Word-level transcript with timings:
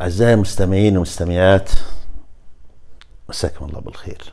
أعزائي 0.00 0.34
المستمعين 0.34 0.92
والمستمعات 0.92 1.70
مساكم 3.28 3.64
الله 3.64 3.80
بالخير. 3.80 4.32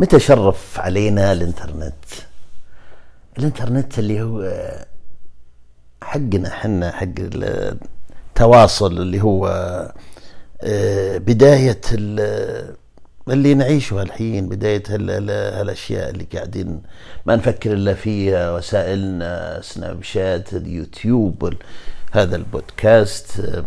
متى 0.00 0.20
شرف 0.20 0.80
علينا 0.80 1.32
الإنترنت؟ 1.32 2.04
الإنترنت 3.38 3.98
اللي 3.98 4.22
هو 4.22 4.50
حقنا 6.02 6.50
حنا 6.50 6.90
حق 6.92 7.14
التواصل 7.18 8.92
اللي 9.00 9.20
هو 9.22 9.46
آه، 10.62 11.18
بداية 11.18 11.80
اللي 13.28 13.54
نعيشه 13.54 14.02
الحين 14.02 14.48
بداية 14.48 14.82
هالأشياء 14.88 16.10
اللي 16.10 16.24
قاعدين 16.34 16.82
ما 17.26 17.36
نفكر 17.36 17.72
إلا 17.72 17.94
فيها 17.94 18.52
وسائلنا 18.52 19.60
سناب 19.62 20.02
شات 20.02 20.54
اليوتيوب 20.54 21.54
هذا 22.12 22.36
البودكاست 22.36 23.62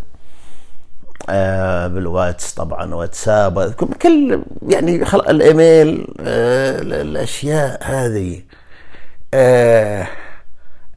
آه 1.30 1.88
بالواتس 1.88 2.54
طبعا 2.54 2.96
واتساب 2.96 3.72
كل 4.02 4.42
يعني 4.68 5.06
خلق 5.06 5.30
الإيميل 5.30 6.08
آه 6.20 6.82
الأشياء 6.82 7.80
هذه. 7.84 8.42
آه 9.34 10.08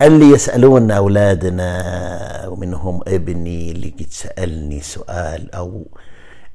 اللي 0.02 0.30
يسألون 0.30 0.91
أولادنا 0.91 1.83
ومنهم 2.49 3.01
ابني 3.09 3.71
اللي 3.73 3.88
قد 4.01 4.07
سألني 4.11 4.80
سؤال 4.80 5.49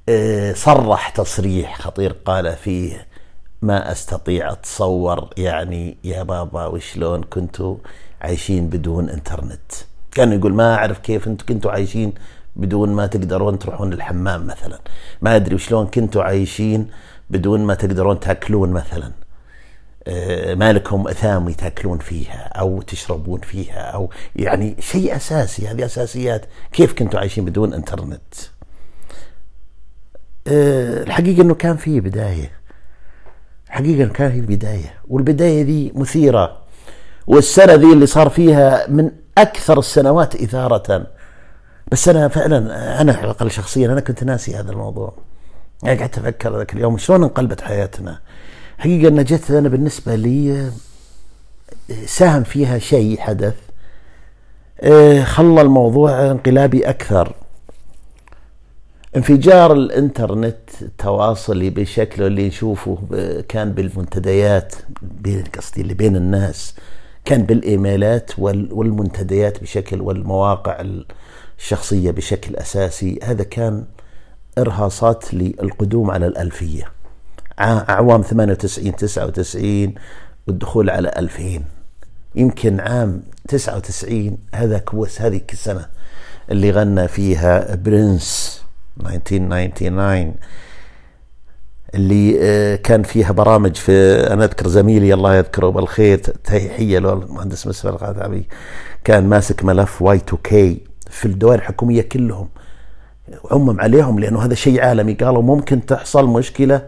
آه 0.10 0.54
صرح 0.54 1.10
تصريح 1.10 1.82
خطير 1.82 2.12
قال 2.26 2.56
فيه 2.56 3.08
ما 3.62 3.92
أستطيع 3.92 4.52
أتصور 4.52 5.30
يعني 5.38 5.98
يا 6.04 6.24
بابا 6.24 6.66
وشلون 6.66 7.24
كنتوا 7.24 7.76
عايشين 8.22 8.70
بدون 8.70 9.10
إنترنت؟ 9.10 9.72
كان 10.12 10.34
يقول 10.34 10.54
ما 10.54 10.76
أعرف 10.76 11.00
كيف 11.00 11.28
أنتم 11.28 11.46
كنتوا 11.46 11.72
عايشين 11.72 12.14
بدون 12.56 12.90
ما 12.90 13.08
تقدرون 13.08 13.60
تروحون 13.60 13.94
الحمام 13.94 14.48
مثلا. 14.48 14.80
ما 15.22 15.36
أدري 15.36 15.56
وشلون 15.56 15.88
كنتوا 15.88 16.24
عايشين 16.24 16.88
بدون 17.30 17.60
ما 17.66 17.74
تقدرون 17.74 18.20
تأكلون 18.20 18.70
مثلا. 18.72 19.12
آه، 20.08 20.56
ما 20.56 20.74
لكم 20.74 21.08
اثامي 21.08 21.54
تاكلون 21.54 21.98
فيها 21.98 22.52
أو 22.56 22.82
تشربون 22.82 23.40
فيها 23.40 23.80
أو 23.80 24.10
يعني 24.36 24.76
شيء 24.80 25.16
أساسي. 25.16 25.68
هذه 25.68 25.86
أساسيات. 25.86 26.46
كيف 26.72 26.94
كنتوا 26.94 27.20
عايشين 27.20 27.46
بدون 27.46 27.74
إنترنت؟ 27.74 28.34
آه، 30.48 31.04
الحقيقة 31.04 31.42
إنه 31.42 31.56
كان 31.56 31.78
في 31.78 32.00
بداية. 32.00 32.52
حقيقة 33.70 34.10
كان 34.10 34.32
في 34.32 34.42
بدايه 34.42 34.94
والبداية 35.08 35.64
دي 35.64 35.92
مثيرة. 35.96 36.58
والسنة 37.28 37.74
ذي 37.74 37.94
اللي 37.94 38.06
صار 38.06 38.30
فيها 38.30 38.88
من 38.88 39.12
أكثر 39.38 39.80
السنوات 39.80 40.36
إثارة. 40.36 41.08
بس 41.92 42.10
أنا 42.10 42.28
فعلا 42.28 42.58
أنا 43.02 43.14
على 43.14 43.24
الأقل 43.24 43.52
شخصيا 43.52 43.88
أنا 43.88 44.02
كنت 44.02 44.24
ناسي 44.24 44.56
هذا 44.56 44.72
الموضوع. 44.72 45.14
يعني 45.84 46.00
قعدت 46.00 46.18
أفكر 46.18 46.58
ذاك 46.58 46.74
اليوم 46.74 46.98
شلون 46.98 47.24
انقلبت 47.24 47.62
حياتنا. 47.62 48.20
حقيقة 48.78 49.08
أن 49.08 49.24
جت 49.24 49.52
أنا 49.52 49.70
بالنسبة 49.70 50.16
لي 50.16 50.72
ساهم 52.06 52.44
فيها 52.44 52.78
شيء 52.80 53.20
حدث 53.20 53.56
آه، 54.82 55.24
خلى 55.24 55.62
الموضوع 55.62 56.32
انقلابي 56.32 56.90
أكثر. 56.90 57.36
انفجار 59.16 59.74
الإنترنت 59.74 60.58
التواصلي 60.82 61.70
بشكله 61.70 62.28
اللي 62.28 62.48
نشوفه 62.48 62.98
كان 63.50 63.72
بالمنتديات 63.72 64.76
قصدي 65.58 65.82
اللي 65.82 65.94
بين 65.94 66.16
الناس 66.16 66.76
كان 67.26 67.44
بالإيميلات 67.44 68.32
والمنتديات 68.40 69.62
بشكل 69.62 70.02
والمواقع 70.02 70.84
الشخصية 71.60 72.12
بشكل 72.12 72.56
أساسي. 72.56 73.20
هذا 73.24 73.44
كان 73.44 73.86
إرهاصات 74.58 75.34
للقدوم 75.34 76.12
على 76.12 76.28
الألفية. 76.28 76.92
أعوام 77.60 78.22
98 78.22 78.96
99 78.96 79.94
والدخول 80.48 80.90
على 80.90 81.12
2000 81.18 81.62
يمكن 82.36 82.80
عام 82.80 83.24
99 83.48 84.38
هذا 84.56 84.78
كوس 84.78 85.22
هذه 85.22 85.42
السنة 85.54 85.86
اللي 86.52 86.72
غنى 86.72 87.08
فيها 87.08 87.76
Prince 87.76 88.62
1999 89.00 90.36
اللي 91.96 92.38
آه، 92.42 92.76
كان 92.76 93.04
فيها 93.04 93.32
برامج 93.32 93.76
في 93.76 93.92
أنا 94.34 94.46
أذكر 94.46 94.68
زميلي 94.68 95.14
الله 95.14 95.36
يذكره 95.36 95.70
بالخير 95.70 96.18
تحيه 96.18 97.00
له 97.00 97.14
المهندس 97.14 97.86
الغادعبي 97.86 98.48
كان 99.04 99.30
ماسك 99.30 99.66
ملف 99.66 100.02
Y 100.02 100.18
2 100.18 100.38
K 100.44 100.93
في 101.14 101.26
الدوائر 101.26 101.60
الحكومية 101.60 102.02
كلهم 102.02 102.50
عمم 103.52 103.82
عليهم 103.82 104.20
لأنه 104.20 104.46
هذا 104.46 104.56
شيء 104.56 104.82
عالمي. 104.82 105.14
قالوا 105.14 105.42
ممكن 105.42 105.86
تحصل 105.86 106.28
مشكلة 106.28 106.82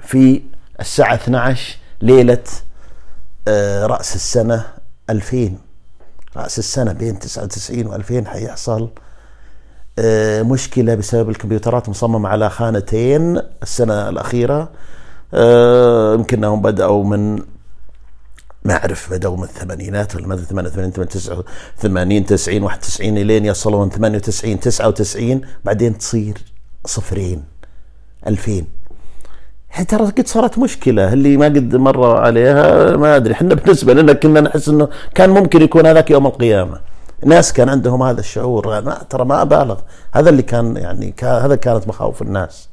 في 0.00 0.42
الساعة 0.80 1.14
12 1.14 1.76
ليلة 2.02 2.42
آه، 3.48 3.86
رأس 3.86 4.14
السنة 4.14 4.64
2000 5.10 5.58
رأس 6.36 6.58
السنة 6.58 6.92
بين 6.92 7.18
99 7.18 8.02
و2000 8.02 8.28
حيحصل 8.28 8.88
آه، 9.98 10.42
مشكلة 10.42 10.94
بسبب 10.94 11.30
الكمبيوترات 11.30 11.88
مصممة 11.88 12.28
على 12.28 12.50
خانتين 12.50 13.40
السنة 13.62 14.08
الأخيرة. 14.08 14.70
آه، 15.34 16.14
يمكن 16.14 16.36
أنهم 16.44 16.62
بدأوا 16.62 17.04
من 17.04 17.42
ما 18.64 18.76
اعرف 18.76 19.12
بدأوا 19.12 19.36
من 19.36 19.42
الثمانينات 19.42 20.16
ولا 20.16 20.26
ماذا 20.26 20.42
88 20.42 20.92
89 20.92 22.26
90 22.26 22.62
91 22.62 23.18
إلين 23.18 23.44
يصلون 23.44 23.90
98 23.90 24.60
99 24.60 25.40
بعدين 25.64 25.98
تصير 25.98 26.38
صفرين 26.86 27.44
2000 28.26 28.64
ترى 29.88 30.04
قد 30.04 30.26
صارت 30.26 30.58
مشكلة 30.58 31.12
اللي 31.12 31.36
ما 31.36 31.46
قد 31.46 31.76
مر 31.76 32.16
عليها 32.16 32.96
ما 32.96 33.16
أدري. 33.16 33.34
إحنا 33.34 33.54
بالنسبة 33.54 33.94
لنا 33.94 34.12
كنا 34.12 34.40
نحس 34.40 34.68
أنه 34.68 34.88
كان 35.14 35.30
ممكن 35.30 35.62
يكون 35.62 35.86
هذاك 35.86 36.10
يوم 36.10 36.26
القيامة. 36.26 36.80
ناس 37.24 37.52
كان 37.52 37.68
عندهم 37.68 38.02
هذا 38.02 38.20
الشعور 38.20 38.80
ما 38.80 39.02
ترى 39.10 39.24
ما 39.24 39.42
أبالغ. 39.42 39.80
هذا 40.12 40.30
اللي 40.30 40.42
كان 40.42 40.76
يعني 40.76 41.14
هذا 41.22 41.56
كانت 41.56 41.88
مخاوف 41.88 42.22
الناس. 42.22 42.68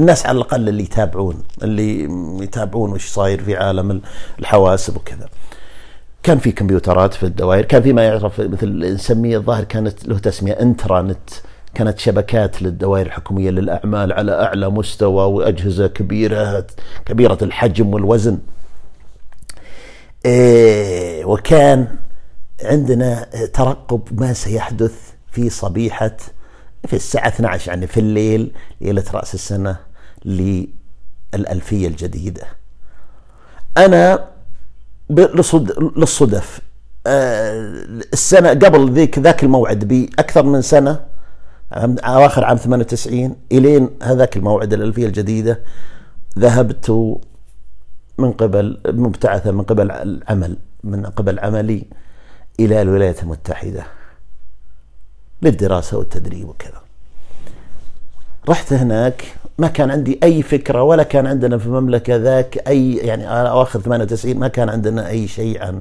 الناس 0.00 0.26
على 0.26 0.36
الأقل 0.36 0.68
اللي 0.68 0.82
يتابعون 0.82 1.42
اللي 1.62 2.02
يتابعون 2.44 2.92
وش 2.92 3.08
صاير 3.08 3.44
في 3.44 3.56
عالم 3.56 4.00
الحواسب 4.38 4.96
وكذا. 4.96 5.28
كان 6.22 6.38
في 6.38 6.52
كمبيوترات 6.52 7.14
في 7.14 7.22
الدوائر 7.22 7.64
كان 7.64 7.82
في 7.82 7.92
ما 7.92 8.02
يعرف 8.02 8.40
مثل 8.40 8.94
نسميه 8.94 9.36
الظاهر 9.36 9.64
كانت 9.64 10.08
له 10.08 10.18
تسمية 10.18 10.52
انترانت 10.52 11.30
كانت 11.74 11.98
شبكات 11.98 12.62
للدوائر 12.62 13.06
الحكومية 13.06 13.50
للأعمال 13.50 14.12
على 14.12 14.42
أعلى 14.42 14.68
مستوى 14.70 15.24
وأجهزة 15.24 15.86
كبيرة 15.86 16.66
كبيرة 17.06 17.38
الحجم 17.42 17.94
والوزن. 17.94 18.38
إيه 20.26 21.24
وكان 21.24 21.88
عندنا 22.62 23.24
ترقب 23.54 24.20
ما 24.20 24.32
سيحدث 24.32 24.94
في 25.32 25.50
صبيحة 25.50 26.16
في 26.86 26.96
الساعة 26.96 27.28
12 27.28 27.68
يعني 27.68 27.86
في 27.86 28.00
الليل 28.00 28.52
ليلة 28.80 29.04
رأس 29.14 29.34
السنة. 29.34 29.87
للألفية 30.24 31.88
الجديدة. 31.88 32.42
أنا 33.76 34.28
للصدف. 35.96 36.60
آه، 37.06 37.52
السنة 38.12 38.48
قبل 38.48 38.92
ذيك 38.92 39.18
ذاك 39.18 39.44
الموعد 39.44 39.84
بأكثر 39.88 40.42
من 40.42 40.62
سنة 40.62 41.00
أواخر 41.72 42.44
عام 42.44 42.56
98 42.56 43.36
إلين 43.52 43.90
هذاك 44.02 44.36
الموعد 44.36 44.72
الألفية 44.72 45.06
الجديدة 45.06 45.60
ذهبت 46.38 47.18
من 48.18 48.32
قبل 48.32 48.80
مبتعثة 48.86 49.50
من 49.50 49.62
قبل 49.62 49.90
العمل 49.90 50.56
من 50.84 51.06
قبل 51.06 51.38
عملي 51.38 51.84
إلى 52.60 52.82
الولايات 52.82 53.22
المتحدة 53.22 53.84
للدراسة 55.42 55.98
والتدريب 55.98 56.48
وكذا. 56.48 56.82
رحت 58.48 58.72
هناك 58.72 59.34
ما 59.58 59.68
كان 59.68 59.90
عندي 59.90 60.18
أي 60.22 60.42
فكرة 60.42 60.82
ولا 60.82 61.02
كان 61.02 61.26
عندنا 61.26 61.58
في 61.58 61.66
المملكة 61.66 62.16
ذاك 62.16 62.68
أي 62.68 62.94
يعني 62.96 63.30
اواخر 63.30 63.80
98 63.80 64.36
ما 64.36 64.48
كان 64.48 64.68
عندنا 64.68 65.08
أي 65.08 65.28
شيء 65.28 65.62
عن 65.62 65.80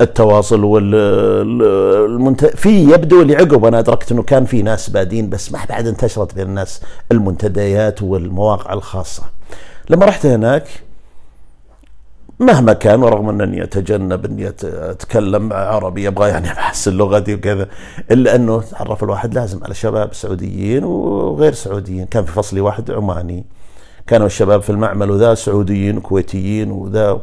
التواصل 0.00 0.64
والمنت... 0.64 2.44
في 2.44 2.82
يبدو 2.82 3.22
اللي 3.22 3.36
عقب 3.36 3.64
أنا 3.64 3.78
أدركت 3.78 4.12
إنه 4.12 4.22
كان 4.22 4.44
في 4.44 4.62
ناس 4.62 4.90
بادين 4.90 5.30
بس 5.30 5.52
ما 5.52 5.58
بعد 5.68 5.86
انتشرت 5.86 6.34
بين 6.34 6.46
الناس 6.46 6.80
المنتديات 7.12 8.02
والمواقع 8.02 8.72
الخاصة. 8.72 9.22
لما 9.90 10.06
رحت 10.06 10.26
هناك 10.26 10.68
مهما 12.40 12.72
كان 12.72 13.02
ورغم 13.02 13.28
أنني 13.28 13.62
أتجنب 13.62 14.24
أني 14.24 14.48
أتكلم 14.64 15.52
عربي 15.52 16.08
أبغى 16.08 16.28
يعني 16.28 16.52
احسن 16.52 16.92
لغتي 16.92 17.34
وكذا 17.34 17.68
إلا 18.10 18.34
أنه 18.34 18.60
تعرف 18.62 19.04
الواحد 19.04 19.34
لازم 19.34 19.64
على 19.64 19.74
شباب 19.74 20.14
سعوديين 20.14 20.84
وغير 20.84 21.52
سعوديين. 21.52 22.06
كان 22.06 22.24
في 22.24 22.32
فصلي 22.32 22.60
واحد 22.60 22.90
عماني 22.90 23.44
كانوا 24.06 24.26
الشباب 24.26 24.62
في 24.62 24.70
المعمل 24.70 25.10
وذا 25.10 25.34
سعوديين 25.34 25.96
وكويتيين 25.96 26.70
وذا 26.70 27.22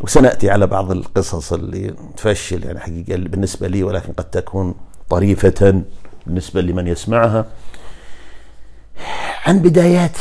وسنأتي 0.00 0.50
على 0.50 0.66
بعض 0.66 0.90
القصص 0.90 1.52
اللي 1.52 1.94
تفشل 2.16 2.64
يعني 2.64 2.80
حقيقة 2.80 3.16
بالنسبة 3.16 3.68
لي 3.68 3.82
ولكن 3.82 4.12
قد 4.12 4.24
تكون 4.24 4.74
طريفة 5.10 5.82
بالنسبة 6.26 6.60
لمن 6.60 6.86
يسمعها. 6.86 7.46
عن 9.46 9.58
بدايات 9.58 10.16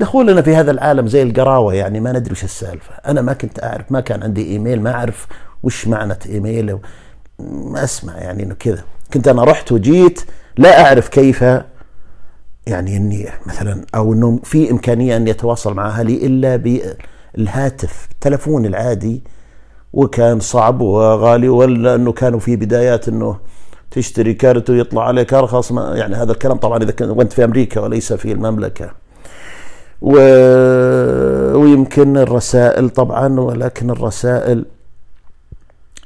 دخولنا 0.00 0.42
في 0.42 0.56
هذا 0.56 0.70
العالم 0.70 1.06
زي 1.06 1.22
القراوة 1.22 1.74
يعني 1.74 2.00
ما 2.00 2.12
ندري 2.12 2.32
وش 2.32 2.44
السالفة. 2.44 2.94
أنا 2.94 3.20
ما 3.22 3.32
كنت 3.32 3.64
أعرف 3.64 3.92
ما 3.92 4.00
كان 4.00 4.22
عندي 4.22 4.46
إيميل 4.46 4.82
ما 4.82 4.92
أعرف 4.92 5.26
وش 5.62 5.88
معنى 5.88 6.18
إيميل 6.26 6.78
ما 7.38 7.84
أسمع 7.84 8.16
يعني 8.18 8.42
إنه 8.42 8.54
كذا. 8.54 8.84
كنت 9.14 9.28
أنا 9.28 9.44
رحت 9.44 9.72
وجيت 9.72 10.24
لا 10.56 10.86
أعرف 10.86 11.08
كيف 11.08 11.42
يعني 12.66 12.96
إني 12.96 13.28
مثلا 13.46 13.84
أو 13.94 14.12
إنه 14.12 14.40
في 14.44 14.70
إمكانية 14.70 15.16
ان 15.16 15.28
يتواصل 15.28 15.74
مع 15.74 15.86
أهلي 15.86 16.26
إلا 16.26 16.56
بالهاتف 16.56 18.08
التلفون 18.12 18.66
العادي. 18.66 19.22
وكان 19.92 20.40
صعب 20.40 20.80
وغالي 20.80 21.48
ولا 21.48 21.94
إنه 21.94 22.12
كانوا 22.12 22.40
في 22.40 22.56
بدايات 22.56 23.08
إنه 23.08 23.36
تشتري 23.90 24.34
كارت 24.34 24.70
ويطلع 24.70 25.06
عليك 25.06 25.34
أرخص 25.34 25.70
يعني 25.70 26.14
هذا 26.14 26.32
الكلام 26.32 26.56
طبعا 26.56 26.82
إذا 26.82 26.90
كنت 26.90 27.32
في 27.32 27.44
أمريكا 27.44 27.80
وليس 27.80 28.12
في 28.12 28.32
المملكة. 28.32 29.03
و... 30.02 30.16
ويمكن 31.58 32.16
الرسائل 32.16 32.90
طبعا 32.90 33.40
ولكن 33.40 33.90
الرسائل 33.90 34.64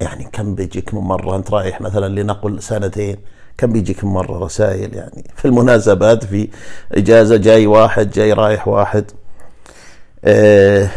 يعني 0.00 0.28
كم 0.32 0.54
بيجيك 0.54 0.94
من 0.94 1.00
مرة؟ 1.00 1.36
أنت 1.36 1.50
رايح 1.50 1.80
مثلا 1.80 2.20
لنقل 2.20 2.62
سنتين 2.62 3.16
كم 3.58 3.72
بيجيك 3.72 4.04
مرة 4.04 4.44
رسائل؟ 4.44 4.94
يعني 4.94 5.24
في 5.36 5.44
المناسبات 5.44 6.24
في 6.24 6.48
إجازة 6.92 7.36
جاي 7.36 7.66
واحد 7.66 8.10
جاي 8.10 8.32
رايح 8.32 8.68
واحد. 8.68 9.04
آه 10.24 10.90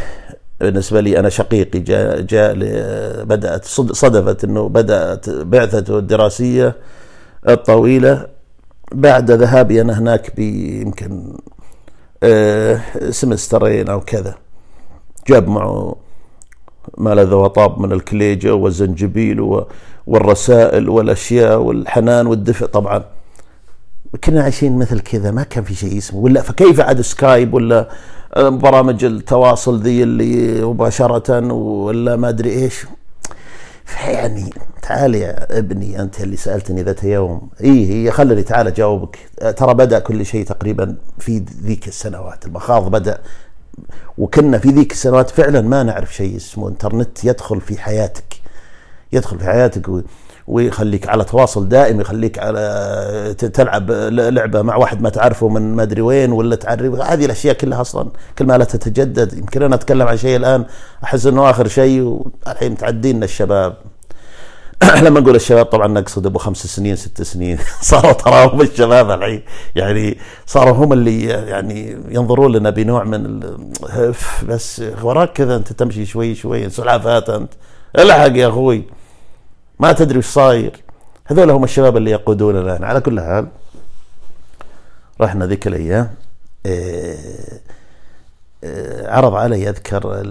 بالنسبة 0.59 1.01
لي 1.01 1.19
أنا 1.19 1.29
شقيقي 1.29 1.79
جاء, 1.79 2.21
جاء 2.21 2.53
بدأت 3.23 3.65
صدفت 3.65 4.43
أنه 4.43 4.69
بدأت 4.69 5.29
بعثته 5.29 5.97
الدراسية 5.99 6.75
الطويلة. 7.49 8.27
بعد 8.91 9.31
ذهابي 9.31 9.81
أنا 9.81 9.99
هناك 9.99 10.35
بيمكن 10.35 11.37
سمسترين 13.09 13.89
أو 13.89 13.99
كذا. 13.99 14.35
جاب 15.27 15.47
معه 15.47 15.95
ما 16.97 17.15
لذ 17.15 17.33
وطاب 17.33 17.79
من 17.79 17.91
الكليجة 17.91 18.55
والزنجبيل 18.55 19.63
والرسائل 20.07 20.89
والأشياء 20.89 21.59
والحنان 21.59 22.27
والدفء 22.27 22.65
طبعا. 22.65 23.03
كنا 24.23 24.43
عايشين 24.43 24.79
مثل 24.79 24.99
كذا 24.99 25.31
ما 25.31 25.43
كان 25.43 25.63
في 25.63 25.75
شيء 25.75 25.97
اسمه. 25.97 26.19
ولا 26.19 26.41
فكيف 26.41 26.79
عاد 26.79 27.01
سكايب 27.01 27.53
ولا 27.53 27.89
برامج 28.37 29.03
التواصل 29.03 29.81
ذي 29.81 30.03
اللي 30.03 30.61
مباشرة 30.65 31.53
ولا 31.53 32.15
ما 32.15 32.29
أدري 32.29 32.49
إيش. 32.49 32.85
يعني 33.99 34.49
تعال 34.81 35.15
يا 35.15 35.59
ابني 35.59 36.01
أنت 36.01 36.21
اللي 36.21 36.37
سألتني 36.37 36.83
ذات 36.83 37.03
يوم. 37.03 37.49
إيه 37.61 37.91
هي 37.91 38.11
خلني 38.11 38.43
تعال 38.43 38.67
أجاوبك. 38.67 39.17
ترى 39.57 39.73
بدأ 39.73 39.99
كل 39.99 40.25
شيء 40.25 40.45
تقريبا 40.45 40.95
في 41.19 41.45
ذيك 41.63 41.87
السنوات. 41.87 42.45
المخاض 42.45 42.91
بدأ 42.91 43.21
وكنا 44.17 44.57
في 44.57 44.69
ذيك 44.69 44.91
السنوات 44.91 45.29
فعلا 45.29 45.61
ما 45.61 45.83
نعرف 45.83 46.15
شيء 46.15 46.35
اسمه. 46.35 46.67
إنترنت 46.69 47.25
يدخل 47.25 47.61
في 47.61 47.77
حياتك 47.77 48.41
يدخل 49.13 49.39
في 49.39 49.45
حياتك. 49.45 50.03
ويخليك 50.47 51.09
على 51.09 51.23
تواصل 51.23 51.69
دائم 51.69 52.01
يخليك 52.01 52.39
على 52.39 53.35
تلعب 53.53 53.91
لعبة 54.11 54.61
مع 54.61 54.75
واحد 54.75 55.01
ما 55.01 55.09
تعرفه 55.09 55.47
من 55.47 55.75
ما 55.75 55.83
أدري 55.83 56.01
وين 56.01 56.31
ولا 56.31 56.55
تعرف 56.55 56.81
هذه 56.81 57.25
الأشياء 57.25 57.55
كلها 57.55 57.81
أصلا 57.81 58.09
كل 58.39 58.45
ما 58.45 58.57
لا 58.57 58.63
تتجدد. 58.63 59.33
يمكن 59.33 59.63
أنا 59.63 59.75
أتكلم 59.75 60.07
عن 60.07 60.17
شيء 60.17 60.35
الآن 60.35 60.65
أحس 61.03 61.25
إنه 61.25 61.49
آخر 61.49 61.67
شيء 61.67 62.01
والحين 62.45 62.71
متعدين 62.71 63.23
الشباب. 63.23 63.77
لما 65.03 65.19
نقول 65.19 65.35
الشباب 65.35 65.65
طبعا 65.65 65.87
نقصد 65.87 66.25
أبو 66.25 66.39
خمس 66.39 66.67
سنين 66.67 66.95
ست 66.95 67.21
سنين. 67.21 67.57
صاروا 67.81 68.13
ترى 68.13 68.45
هم 68.45 68.61
الشباب 68.61 69.11
الحين. 69.11 69.43
يعني 69.75 70.17
صاروا 70.45 70.73
هم 70.73 70.93
اللي 70.93 71.23
يعني 71.25 71.97
ينظرون 72.09 72.51
لنا 72.51 72.69
بنوع 72.69 73.03
من 73.03 73.39
بس 74.47 74.81
وراك 75.03 75.33
كذا 75.33 75.55
أنت 75.55 75.73
تمشي 75.73 76.05
شوي 76.05 76.35
شوي 76.35 76.69
سلعفات 76.69 77.29
انت 77.29 77.53
الحق 77.99 78.37
يا 78.37 78.47
أخوي. 78.47 79.00
ما 79.81 79.91
تدري 79.91 80.19
وش 80.19 80.25
صاير. 80.25 80.83
هذول 81.25 81.49
هم 81.49 81.63
الشباب 81.63 81.97
اللي 81.97 82.11
يقودوننا 82.11 82.61
الآن. 82.61 82.83
على 82.83 83.01
كل 83.01 83.21
حال 83.21 83.47
رحنا 85.21 85.45
ذيك 85.45 85.67
الأيام. 85.67 86.11
إيه 86.65 87.17
عرض 89.05 89.35
علي 89.35 89.69
أذكر 89.69 90.23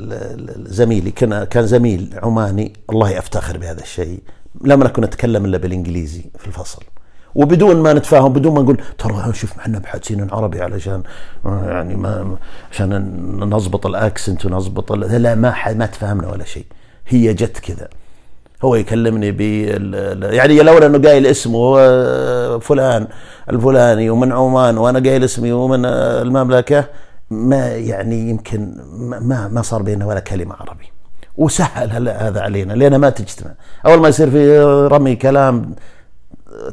زميلي. 0.57 1.11
كان 1.11 1.45
كان 1.45 1.67
زميل 1.67 2.19
عماني. 2.23 2.73
الله 2.91 3.19
افتخر 3.19 3.59
بهذا 3.59 3.81
الشيء. 3.83 4.23
لم 4.61 4.83
نكن 4.83 5.03
نتكلم 5.03 5.45
إلا 5.45 5.59
بالإنجليزي 5.59 6.25
في 6.39 6.47
الفصل. 6.47 6.83
وبدون 7.35 7.77
ما 7.77 7.93
نتفاهم 7.93 8.33
بدون 8.33 8.55
ما 8.55 8.63
نقول 8.63 8.83
ترى 8.99 9.33
شوف 9.33 9.59
إحنا 9.59 9.79
بحاجين 9.79 10.31
عربي 10.31 10.63
علشان 10.63 11.03
يعني 11.45 11.97
ما 11.97 12.37
عشان 12.73 12.91
نضبط 13.39 13.87
الأكسنت 13.87 14.47
ونضبط 14.47 14.93
لا 14.93 15.35
ما 15.35 15.73
ما 15.73 15.87
تفاهمنا 15.87 16.29
ولا 16.29 16.45
شيء. 16.45 16.67
هي 17.09 17.35
جت 17.35 17.59
كذا. 17.59 17.89
هو 18.65 18.75
يكلمني 18.75 19.33
ب 19.33 19.41
يعني 19.41 20.63
لولا 20.63 20.87
إنه 20.87 21.09
قايل 21.09 21.27
اسمه 21.27 21.79
فلان 22.59 23.09
الفلاني 23.51 24.11
ومن 24.11 24.33
عمان 24.33 24.79
وأنا 24.79 24.99
قايل 24.99 25.25
اسمي 25.25 25.53
ومن 25.53 25.85
المملكة 25.85 26.85
ما 27.31 27.69
يعني 27.69 28.31
يمكن 28.31 28.77
ما 29.01 29.49
ما 29.49 29.63
صار 29.63 29.83
بيننا 29.83 30.07
ولا 30.07 30.21
كلمة 30.21 30.55
عربي. 30.55 30.93
وسهل 31.37 32.09
هذا 32.09 32.41
علينا 32.41 32.73
لأن 32.73 32.97
ما 32.97 33.11
تجتمع. 33.11 33.51
أول 33.87 34.01
ما 34.01 34.09
يصير 34.09 34.31
في 34.31 34.61
رمي 34.93 35.17
كلام 35.17 35.75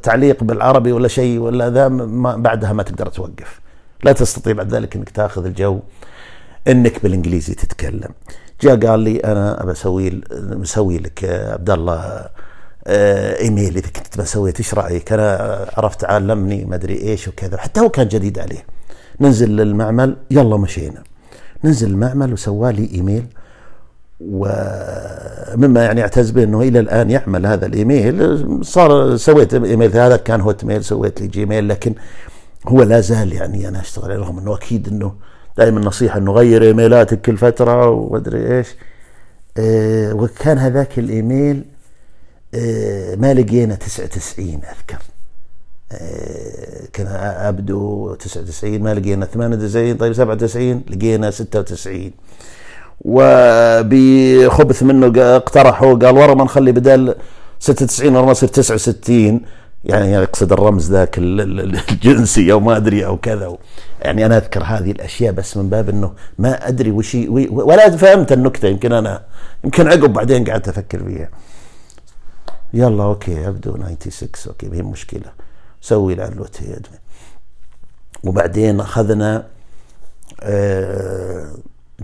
تعليق 0.04 0.44
بالعربي 0.44 0.92
ولا 0.92 1.08
شيء 1.08 1.40
ولا 1.40 1.70
ذا 1.70 1.88
ما 1.88 2.36
بعدها 2.36 2.74
ما 2.74 2.84
تقدر 2.84 3.08
توقف. 3.08 3.60
لا 4.04 4.12
تستطيع 4.12 4.54
بعد 4.54 4.74
ذلك 4.74 4.96
إنك 4.96 5.10
تاخذ 5.10 5.46
الجو 5.46 5.80
إنك 6.68 7.04
بالإنجليزي 7.04 7.54
تتكلم. 7.54 8.10
جاء 8.62 8.88
قال 8.88 9.00
لي 9.00 9.18
أنا 9.18 9.66
بسوي 9.66 10.22
مسوي 10.34 10.98
لك 10.98 11.24
عبد 11.54 11.70
الله 11.70 12.30
آه، 12.88 13.40
إيميل 13.40 13.78
إذا 13.78 13.88
كنت 13.88 14.18
بسوي 14.18 14.54
إيش 14.60 14.74
رأيك؟ 14.74 15.14
أنا 15.14 15.66
عرفت 15.78 16.04
علمني 16.04 16.66
ما 16.66 16.76
أدري 16.76 17.02
إيش 17.02 17.28
وكذا. 17.28 17.58
حتى 17.58 17.80
هو 17.80 17.90
كان 17.90 18.08
جديد 18.08 18.40
عليه. 18.40 18.66
ننزل 19.22 19.50
للمعمل 19.50 20.18
يلا 20.32 20.58
مشينا. 20.58 21.04
ننزل 21.64 21.88
المعمل 21.88 22.34
وسوى 22.34 22.72
لي 22.72 22.90
إيميل. 22.94 23.26
ومما 24.20 25.84
يعني 25.84 26.02
أعتز 26.02 26.32
به 26.32 26.44
إنه 26.44 26.62
إلى 26.62 26.80
الآن 26.80 27.12
يعمل 27.12 27.46
هذا 27.46 27.66
الإيميل. 27.66 28.40
صار 28.66 29.18
سويت 29.18 29.54
إيميل 29.54 29.98
هذا 29.98 30.18
كان 30.18 30.42
Hotmail 30.42 30.84
سويت 30.84 31.22
لي 31.22 31.28
Gmail 31.28 31.70
لكن 31.70 31.96
هو 32.68 32.84
لا 32.84 33.00
زال 33.00 33.34
يعني 33.34 33.68
أنا 33.68 33.82
أشتغل 33.82 34.20
رغم 34.20 34.40
إنه 34.40 34.56
أكيد 34.56 34.88
إنه 34.88 35.14
دائما 35.58 35.80
نصيحة 35.82 36.18
إنه 36.20 36.32
غير 36.32 36.64
إيميلاتك 36.64 37.22
كل 37.22 37.38
فترة 37.38 37.90
ومدري 37.90 38.58
إيش. 38.58 38.68
آه 39.58 40.14
وكان 40.14 40.58
هذاك 40.58 41.00
الإيميل 41.00 41.64
آه 42.56 43.16
ما 43.16 43.34
لقينا 43.34 43.76
99 43.76 44.48
أذكر. 44.48 45.02
آه 45.92 46.88
كان 46.94 47.08
ابدو 47.48 48.14
99 48.16 48.80
ما 48.80 48.94
لقينا 48.94 49.26
98 49.26 49.98
طيب 49.98 50.14
97 50.14 50.82
لقينا 50.90 51.32
96 51.32 52.12
وبخبث 53.02 54.84
منه 54.84 55.14
اقترحوا 55.36 55.94
قال 55.94 56.18
ورا 56.18 56.34
ما 56.34 56.44
نخلي 56.44 56.72
بدل 56.72 57.16
96 57.60 58.16
ورا 58.16 58.26
ما 58.26 58.32
يصير 58.32 58.50
69 58.50 59.42
يعني 59.88 60.12
يقصد 60.12 60.52
الرمز 60.52 60.92
ذاك 60.92 61.18
الجنسي 61.18 62.52
أو 62.52 62.60
ما 62.60 62.78
أدري 62.78 63.06
أو 63.06 63.18
كذا. 63.18 63.58
يعني 64.02 64.26
أنا 64.26 64.38
أذكر 64.38 64.64
هذه 64.64 64.92
الأشياء 64.92 65.34
بس 65.34 65.58
من 65.58 65.70
باب 65.70 65.90
إنه 65.90 66.14
ما 66.40 66.68
أدري 66.68 66.92
وش 66.92 67.18
ولا 67.50 67.98
فهمت 67.98 68.32
النكتة. 68.32 68.68
يمكن 68.68 68.94
أنا 68.94 69.24
يمكن 69.64 69.88
عقب 69.88 70.14
بعدين 70.14 70.50
قعدت 70.50 70.68
أفكر 70.68 71.04
فيها. 71.04 71.30
يلا 72.74 73.04
OK 73.04 73.48
أبدو 73.48 73.78
96 74.10 74.30
OK 74.48 74.68
ما 74.68 74.76
هي 74.76 74.82
مشكلة. 74.82 75.32
سوي 75.82 76.14
العلوتي 76.14 76.76
وبعدين 78.24 78.80
أخذنا 78.80 79.48
آه 80.44 81.52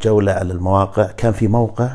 جولة 0.01 0.31
على 0.31 0.53
المواقع. 0.53 1.11
كان 1.17 1.31
في 1.31 1.47
موقع 1.47 1.89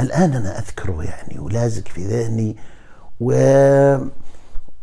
الآن 0.00 0.34
أنا 0.34 0.58
أذكره 0.58 1.04
يعني 1.04 1.38
ولازق 1.38 1.88
في 1.88 2.04
ذهني. 2.04 2.56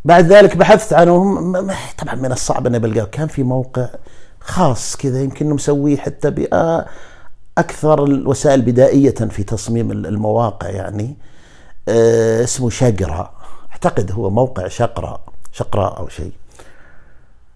وبعد 0.06 0.26
ذلك 0.26 0.58
بحثت 0.58 0.94
عنه. 0.94 1.42
طبعا 1.98 2.16
من 2.16 2.32
الصعب 2.32 2.68
أن 2.68 2.80
بلقاه 2.80 3.06
كان 3.06 3.28
في 3.28 3.44
موقع 3.44 3.88
خاص 4.40 4.96
كذا 4.96 5.22
يمكن 5.22 5.50
مسويه 5.50 5.98
حتى 5.98 6.30
بأكثر 6.30 8.04
الوسائل 8.04 8.62
بدائية 8.62 9.10
في 9.12 9.44
تصميم 9.44 9.92
المواقع 9.92 10.70
يعني. 10.70 11.18
آه، 11.88 12.44
اسمه 12.44 12.70
شقرا 12.70 13.32
أعتقد 13.72 14.12
هو 14.12 14.30
موقع 14.30 14.68
شقرا 14.68 15.22
شقراء 15.52 16.00
أو 16.00 16.08
شيء. 16.08 16.32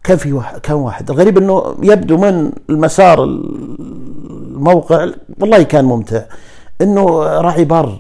كان 0.04 0.18
في 0.18 0.34
واحد 0.34 0.60
كان 0.60 0.76
واحد. 0.76 1.10
الغريب 1.12 1.38
إنه 1.38 1.76
يبدو 1.84 2.18
من 2.18 2.52
المسار 2.70 3.24
الموقع 3.24 5.08
والله 5.40 5.64
كان 5.64 5.86
ممتع 5.86 6.22
إنه 6.82 7.24
راعي 7.24 7.66
بر. 7.66 8.00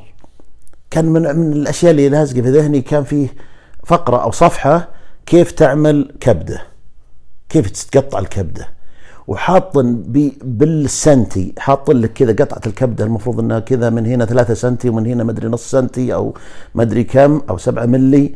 كان 0.91 1.05
من 1.05 1.21
من 1.21 1.53
الأشياء 1.53 1.91
اللي 1.91 2.09
لازقة 2.09 2.41
في 2.41 2.49
ذهني. 2.49 2.81
كان 2.81 3.03
فيه 3.03 3.27
فقرة 3.87 4.17
أو 4.23 4.31
صفحة 4.31 4.87
كيف 5.25 5.51
تعمل 5.51 6.15
كبدة. 6.19 6.61
كيف 7.49 7.71
تقطع 7.71 8.19
الكبدة. 8.19 8.67
وحاط 9.27 9.77
بالسنتي 10.43 11.53
حاط 11.57 11.91
لك 11.91 12.13
كذا 12.13 12.31
قطعة 12.31 12.61
الكبدة 12.67 13.03
المفروض 13.05 13.39
إنها 13.39 13.59
كذا 13.59 13.89
من 13.89 14.05
هنا 14.05 14.25
ثلاثة 14.25 14.53
سنتي 14.53 14.89
ومن 14.89 15.05
هنا 15.05 15.23
مدري 15.23 15.47
نص 15.47 15.71
سنتي 15.71 16.13
أو 16.13 16.35
مدري 16.75 17.03
كم 17.03 17.41
أو 17.49 17.57
سبعة 17.57 17.85
ملي 17.85 18.35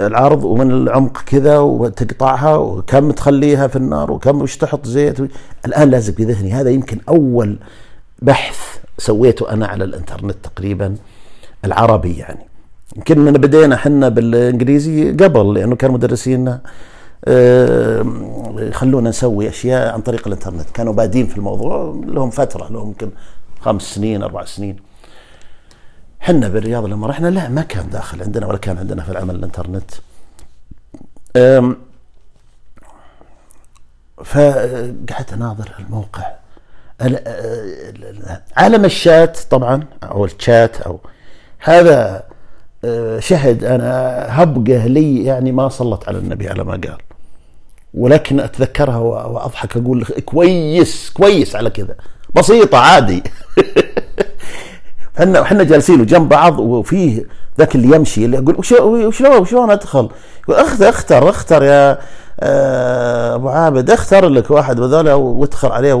العرض 0.00 0.44
ومن 0.44 0.70
العمق 0.70 1.22
كذا 1.22 1.58
وتقطعها 1.58 2.56
وكم 2.56 3.10
تخليها 3.10 3.66
في 3.66 3.76
النار 3.76 4.10
وكم 4.10 4.42
وش 4.42 4.56
تحط 4.56 4.86
زيت 4.86 5.18
الآن 5.66 5.90
لازق 5.90 6.14
في 6.14 6.24
ذهني. 6.24 6.52
هذا 6.52 6.70
يمكن 6.70 6.98
أول 7.08 7.58
بحث 8.22 8.58
سويته 8.98 9.50
أنا 9.50 9.66
على 9.66 9.84
الإنترنت 9.84 10.36
تقريبا 10.42 10.94
العربي 11.64 12.16
يعني. 12.16 12.46
يمكن 12.96 13.32
بدينا 13.32 13.74
إحنا 13.74 14.08
بالإنجليزي 14.08 15.12
قبل 15.12 15.54
لأنه 15.54 15.76
كان 15.76 15.90
مدرسينا 15.90 16.60
يخلونا 18.58 19.08
نسوي 19.08 19.48
أشياء 19.48 19.92
عن 19.92 20.00
طريق 20.00 20.26
الإنترنت. 20.26 20.70
كانوا 20.70 20.92
بادين 20.92 21.26
في 21.26 21.36
الموضوع 21.36 22.02
لهم 22.06 22.30
فترة 22.30 22.68
لهم 22.68 22.86
يمكن 22.88 23.10
خمس 23.60 23.82
سنين 23.82 24.22
أربع 24.22 24.44
سنين. 24.44 24.76
حنا 26.20 26.48
بالرياض 26.48 26.84
لما 26.84 27.06
رحنا 27.06 27.28
لا 27.28 27.48
ما 27.48 27.62
كان 27.62 27.90
داخل 27.90 28.22
عندنا 28.22 28.46
ولا 28.46 28.58
كان 28.58 28.78
عندنا 28.78 29.02
في 29.02 29.12
العمل 29.12 29.34
الإنترنت. 29.34 29.90
فقعدت 34.24 35.32
أناظر 35.32 35.74
الموقع. 35.78 36.32
عالم 38.56 38.84
الشات 38.84 39.38
طبعا 39.50 39.84
أو 40.02 40.24
الشات 40.24 40.80
أو 40.80 41.00
هذا 41.58 42.24
شهد 43.18 43.64
أنا 43.64 44.26
هبقه 44.28 44.86
لي 44.86 45.24
يعني 45.24 45.52
ما 45.52 45.68
صلت 45.68 46.08
على 46.08 46.18
النبي 46.18 46.48
على 46.48 46.64
ما 46.64 46.72
قال. 46.72 46.98
ولكن 47.94 48.40
أتذكرها 48.40 48.96
وأضحك 48.98 49.76
أقول 49.76 50.04
كويس 50.04 51.10
كويس 51.10 51.56
على 51.56 51.70
كذا. 51.70 51.94
بسيطة 52.34 52.78
عادي. 52.78 53.22
إحنا 55.18 55.42
إحنا 55.42 55.64
جالسين 55.64 56.06
جنب 56.06 56.28
بعض 56.28 56.58
وفيه 56.58 57.24
ذاك 57.58 57.74
اللي 57.74 57.96
يمشي 57.96 58.24
اللي 58.24 58.36
يقول 58.36 58.56
وشلون 58.58 59.36
وشلون 59.40 59.70
أدخل؟ 59.70 60.08
يقول 60.48 60.82
أختر 60.82 61.28
أختر 61.28 61.62
يا 61.62 61.98
آه، 62.40 63.34
أبو 63.34 63.48
عابد 63.48 63.90
أختر 63.90 64.28
لك 64.28 64.50
واحد 64.50 64.80
بذولا 64.80 65.14
وادخل 65.14 65.68
عليه 65.68 65.94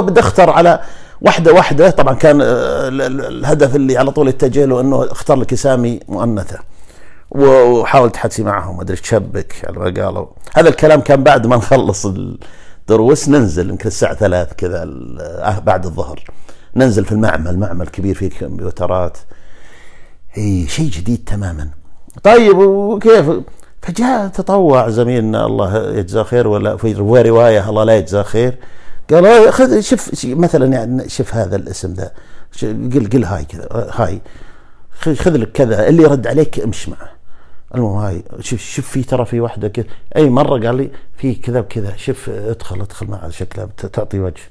بدي 0.00 0.20
أختر 0.20 0.50
على 0.50 0.80
واحدة 1.24 1.52
واحدة 1.52 1.90
طبعا 1.90 2.14
كان 2.14 2.40
آه، 2.42 2.88
الهدف 2.88 3.76
اللي 3.76 3.96
على 3.96 4.10
طول 4.10 4.28
يتجه 4.28 4.64
له 4.64 4.80
إنه 4.80 5.04
اختار 5.04 5.36
لك 5.36 5.52
اسامي 5.52 6.00
مؤنثه. 6.08 6.58
وحاول 7.30 8.10
تحدثي 8.10 8.42
معهم 8.42 8.80
أدري 8.80 8.96
تشبك 8.96 9.54
على 9.68 9.78
ما 9.78 10.02
قالوا. 10.04 10.26
هذا 10.54 10.68
الكلام 10.68 11.00
كان 11.00 11.22
بعد 11.22 11.46
ما 11.46 11.56
نخلص 11.56 12.06
الدروس 12.06 13.28
ننزل 13.28 13.70
يمكن 13.70 13.86
الساعة 13.86 14.14
ثلاث 14.14 14.52
كذا 14.54 14.82
آه، 15.20 15.58
بعد 15.58 15.84
الظهر. 15.84 16.24
ننزل 16.76 17.04
في 17.04 17.12
المعمل 17.12 17.58
معمل 17.58 17.86
كبير 17.86 18.14
فيه 18.14 18.30
كمبيوترات. 18.30 19.18
إي 20.38 20.66
شيء 20.68 20.90
جديد 20.90 21.24
تماما. 21.26 21.68
طيب 22.22 22.58
وكيف؟ 22.58 23.30
فجاء 23.82 24.28
تطوع 24.28 24.88
زميلنا 24.88 25.46
الله 25.46 25.88
يجزاه 25.90 26.22
خير 26.22 26.48
ولا 26.48 26.76
في 26.76 26.92
رواية 26.92 27.68
الله 27.68 27.84
لا 27.84 27.96
يجزاه 27.96 28.22
خير. 28.22 28.58
قال 29.12 29.52
خذ 29.52 29.80
شوف 29.80 30.24
مثلا 30.24 30.66
يعني 30.66 31.08
شوف 31.08 31.34
هذا 31.34 31.56
الاسم 31.56 31.92
ذا 31.92 32.12
قل 32.62 33.08
قل 33.12 33.24
hi 33.24 33.44
كذا 33.44 33.68
hi 33.72 34.20
خذ 35.00 35.36
لك 35.36 35.52
كذا 35.52 35.88
اللي 35.88 36.02
يرد 36.02 36.26
عليك 36.26 36.60
امشي 36.60 36.90
معه 36.90 37.22
المهم 37.74 37.96
hi 37.96 38.22
شوف 38.40 38.60
شوف 38.60 38.88
في 38.88 39.02
ترى 39.02 39.24
في 39.24 39.40
واحدة 39.40 39.68
كذا 39.68 39.86
أي 40.16 40.30
مرة 40.30 40.66
قال 40.66 40.76
لي 40.76 40.90
في 41.16 41.34
كذا 41.34 41.60
وكذا 41.60 41.96
شوف 41.96 42.30
ادخل 42.30 42.80
ادخل 42.80 43.06
معه 43.06 43.30
شكلها 43.30 43.66
تعطي 43.92 44.20
وجه. 44.20 44.42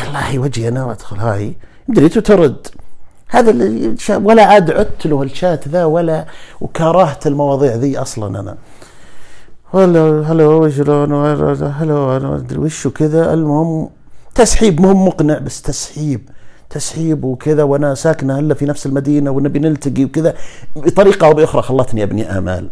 والله 0.00 0.38
وجهي 0.38 0.68
أنا 0.68 0.84
وادخل 0.84 1.16
hi. 1.16 1.56
دريت 1.88 2.18
ترد. 2.18 2.66
هذا 3.28 3.52
ولا 4.16 4.44
عاد 4.44 4.70
عدت 4.70 5.06
له 5.06 5.22
الشات 5.22 5.68
ذا 5.68 5.84
ولا 5.84 6.26
وكرهت 6.60 7.26
المواضيع 7.26 7.74
ذي 7.74 7.98
أصلا 7.98 8.40
أنا. 8.40 8.56
هلا 9.74 10.32
هلو 10.32 10.70
شلون 10.70 11.12
هلو 11.12 12.16
أنا 12.16 12.36
أدري 12.36 12.58
وش 12.58 12.86
وكذا 12.86 13.34
المهم 13.34 13.88
تسحيب 14.34 14.80
مهم 14.80 15.06
مقنع 15.06 15.38
بس 15.38 15.62
تسحيب 15.62 16.28
تسحيب 16.70 17.24
وكذا. 17.24 17.62
وأنا 17.62 17.94
ساكنة 17.94 18.38
هلا 18.38 18.54
في 18.54 18.66
نفس 18.66 18.86
المدينة 18.86 19.30
ونبي 19.30 19.58
نلتقي 19.58 20.04
وكذا. 20.04 20.34
بطريقه 20.76 21.26
أو 21.26 21.34
بأخرى 21.34 21.62
خلتني 21.62 22.02
أبني 22.02 22.38
آمال. 22.38 22.70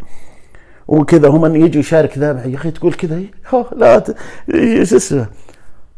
وكذا 0.88 1.28
هم 1.28 1.56
يجي 1.56 1.78
يشارك 1.78 2.18
ذا. 2.18 2.44
يا 2.46 2.56
أخي 2.56 2.70
تقول 2.70 2.92
كذا؟ 2.92 3.22
لا 3.76 4.04
شو 4.84 4.96
اسمه؟ 4.96 5.26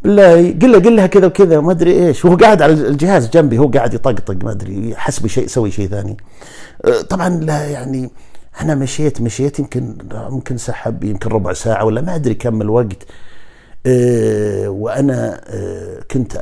بالله 0.03 0.51
قل 0.63 0.73
له 0.73 0.79
قل 0.79 0.97
لها 0.97 1.07
كذا 1.07 1.27
وكذا. 1.27 1.61
ما 1.61 1.73
أدري 1.73 2.07
إيش. 2.07 2.25
وهو 2.25 2.37
قاعد 2.37 2.63
على 2.63 2.73
الجهاز 2.73 3.31
جنبي 3.31 3.59
هو 3.59 3.67
قاعد 3.67 3.95
يطقطق 3.95 4.45
ما 4.45 4.51
أدري 4.51 4.95
حسبي 4.97 5.29
شيء 5.29 5.45
يسوي 5.45 5.71
شيء 5.71 5.89
ثاني. 5.89 6.17
أه، 6.85 7.01
طبعا 7.01 7.29
لا 7.29 7.65
يعني 7.65 8.11
أنا 8.61 8.75
مشيت 8.75 9.21
مشيت 9.21 9.59
يمكن 9.59 9.97
ممكن 10.13 10.57
سحب 10.57 11.05
يمكن 11.05 11.31
ربع 11.31 11.53
ساعة 11.53 11.85
ولا 11.85 12.01
ما 12.01 12.15
أدري 12.15 12.35
كم 12.35 12.63
الوقت. 12.63 13.07
أه 13.87 14.69
وأنا 14.69 15.41
أه 15.47 16.03
كنت 16.11 16.39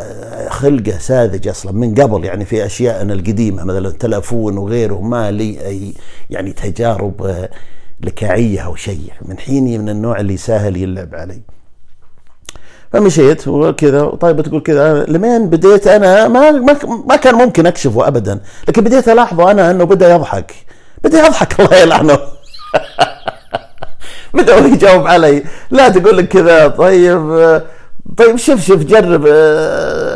خلقة 0.49 0.99
ساذج 0.99 1.49
أصلا 1.49 1.73
من 1.73 1.95
قبل 1.95 2.25
يعني 2.25 2.45
في 2.45 2.67
أشياء 2.67 3.03
أنا 3.03 3.15
القديمة 3.15 3.65
مثلا 3.65 3.89
التلفون 3.89 4.59
وغيره 4.59 5.01
ما 5.01 5.31
لي 5.31 5.67
أي 5.67 5.95
يعني 6.31 6.53
تجارب 6.53 7.47
لكاعيه 8.01 8.61
أو 8.61 8.75
شيء. 8.75 9.13
من 9.23 9.39
حيني 9.39 9.79
من 9.79 9.89
النوع 9.89 10.21
اللي 10.21 10.37
سهل 10.37 10.77
يلعب 10.77 11.15
علي. 11.15 11.41
فمشيت 12.93 13.49
وكذا 13.49 14.05
طيب 14.07 14.41
تقول 14.41 14.61
كذا 14.63 15.05
لمين 15.05 15.51
بديت 15.51 15.87
أنا؟ 15.87 16.29
ما, 16.29 16.51
ما 17.07 17.17
كان 17.17 17.35
ممكن 17.35 17.67
أكشفه 17.67 18.09
ابدا. 18.09 18.41
لكن 18.69 18.85
بديت 18.85 19.09
ألاحظه 19.09 19.51
أنا 19.51 19.71
إنه 19.71 19.85
بدأ 19.85 20.15
يضحك. 20.15 20.55
بدا 21.05 21.27
يضحك 21.27 21.61
الله 21.61 21.77
يلعنه 21.77 22.19
بدا 24.35 24.57
يجاوب 24.57 25.07
علي 25.07 25.45
لا 25.71 25.89
تقول 25.89 26.17
لك 26.19 26.29
كذا 26.29 26.69
طيب 26.69 27.61
طيب 28.17 28.37
شوف 28.37 28.67
شوف 28.67 28.83
جرب 28.85 29.27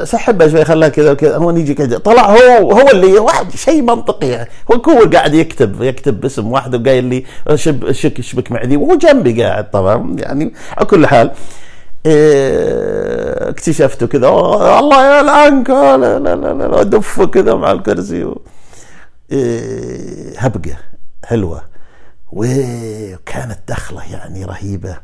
سحبها 0.04 0.48
شوي 0.48 0.64
خلاها 0.64 0.88
كذا 0.88 1.10
وكذا 1.12 1.36
هو 1.36 1.50
يجي 1.50 1.74
كذا 1.74 1.98
طلع 1.98 2.30
هو 2.30 2.72
هو 2.72 2.88
اللي 2.90 3.18
واحد 3.18 3.56
شيء 3.56 3.82
منطقي 3.82 4.46
هو 4.72 4.92
هو 4.92 5.10
قاعد 5.12 5.34
يكتب 5.34 5.82
يكتب 5.82 6.20
باسم 6.20 6.52
واحد 6.52 6.74
وقايل 6.74 7.04
لي 7.04 7.24
شب 7.54 7.92
شك 7.92 8.20
شبك 8.20 8.52
معدي 8.52 8.76
وهو 8.76 8.98
جنبي 8.98 9.42
قاعد 9.42 9.70
طبعا 9.70 10.16
يعني 10.18 10.52
على 10.76 10.86
كل 10.86 11.06
حال 11.06 11.30
إيه 12.06 13.48
اكتشفته 13.48 14.06
كذا 14.06 14.28
الله 14.78 15.18
يلعنك 15.18 15.70
لا 15.70 15.96
لا 15.96 16.18
لا 16.18 16.84
لا 16.84 17.26
كذا 17.26 17.54
مع 17.54 17.72
الكرسي 17.72 18.34
إيه 19.34 20.38
هبقه 20.38 20.76
حلوة. 21.24 21.62
وكانت 22.32 23.58
دخلة 23.68 24.12
يعني 24.12 24.44
رهيبة. 24.44 24.96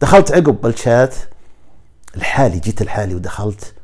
دخلت 0.00 0.32
عقب 0.32 0.60
بالشات 0.60 1.14
الحالي 2.16 2.58
جيت 2.58 2.82
الحالي 2.82 3.14
ودخلت 3.14 3.74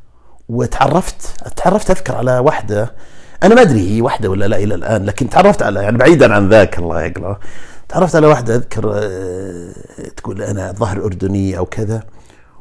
وتعرفت 0.49 1.49
تعرفت 1.57 1.91
أذكر 1.91 2.17
على 2.17 2.39
واحدة 2.39 2.95
أنا 3.43 3.55
ما 3.55 3.63
أدري 3.63 3.97
هي 3.97 4.01
واحدة 4.01 4.31
ولا 4.31 4.49
لا 4.49 4.57
إلى 4.57 4.75
الآن 4.75 5.05
لكن 5.05 5.29
تعرفت 5.31 5.63
على 5.63 5.83
يعني 5.83 5.99
بعيدا 5.99 6.35
عن 6.35 6.49
ذاك 6.49 6.79
الله 6.79 7.03
يقلعه 7.03 7.41
تعرفت 7.89 8.17
على 8.17 8.27
واحدة 8.27 8.55
أذكر 8.55 8.93
آه، 8.95 9.73
تقول 10.17 10.43
أنا 10.43 10.73
ظهر 10.73 11.05
اردنيه 11.05 11.59
أو 11.59 11.67
كذا. 11.67 12.03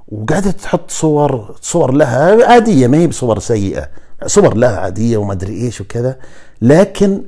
وقاعدة 0.08 0.52
تحط 0.52 0.92
صور 0.92 1.56
صور 1.62 1.92
لها 1.92 2.52
عادية 2.52 2.88
ما 2.88 2.98
هي 2.98 3.08
بصور 3.08 3.40
سيئة. 3.40 3.90
صور 4.26 4.58
لها 4.58 4.78
عادية 4.80 5.18
وما 5.18 5.34
أدري 5.34 5.54
إيش 5.54 5.82
وكذا. 5.82 6.18
لكن 6.62 7.22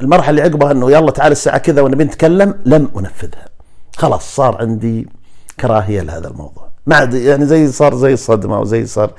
المرحلة 0.00 0.30
اللي 0.30 0.42
عقبها 0.42 0.72
أنه 0.72 0.90
يلا 0.90 1.10
تعال 1.10 1.32
الساعة 1.32 1.58
كذا 1.58 1.82
ونبي 1.82 2.04
نتكلم 2.04 2.54
لم 2.66 2.88
أنفذها. 2.98 3.48
خلاص 3.96 4.34
صار 4.36 4.56
عندي 4.60 5.08
كراهية 5.60 6.00
لهذا 6.00 6.28
الموضوع. 6.28 6.68
ما 6.86 6.96
عاد 6.96 7.14
يعني 7.14 7.46
زي 7.46 7.72
صار 7.72 7.94
زي 7.96 8.12
الصدمة 8.12 8.60
وزي 8.60 8.86
صار 8.86 9.12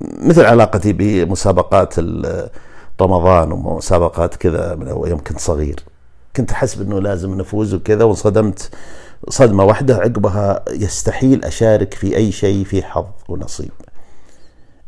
مثل 0.00 0.44
علاقتي 0.44 0.92
بمسابقات 0.92 1.94
رمضان 3.00 3.52
ومسابقات 3.52 4.36
كذا 4.36 4.74
من 4.74 4.88
يوم 4.88 5.18
كنت 5.18 5.38
صغير. 5.38 5.80
كنت 6.36 6.50
احسب 6.50 6.82
انه 6.82 7.00
لازم 7.00 7.34
نفوز 7.34 7.74
وكذا 7.74 8.04
وانصدمت. 8.04 8.70
صدمة 9.28 9.64
واحدة 9.64 9.96
عقبها 9.96 10.64
يستحيل 10.70 11.44
أشارك 11.44 11.94
في 11.94 12.16
أي 12.16 12.32
شيء 12.32 12.64
في 12.64 12.82
حظ 12.82 13.06
ونصيب. 13.28 13.70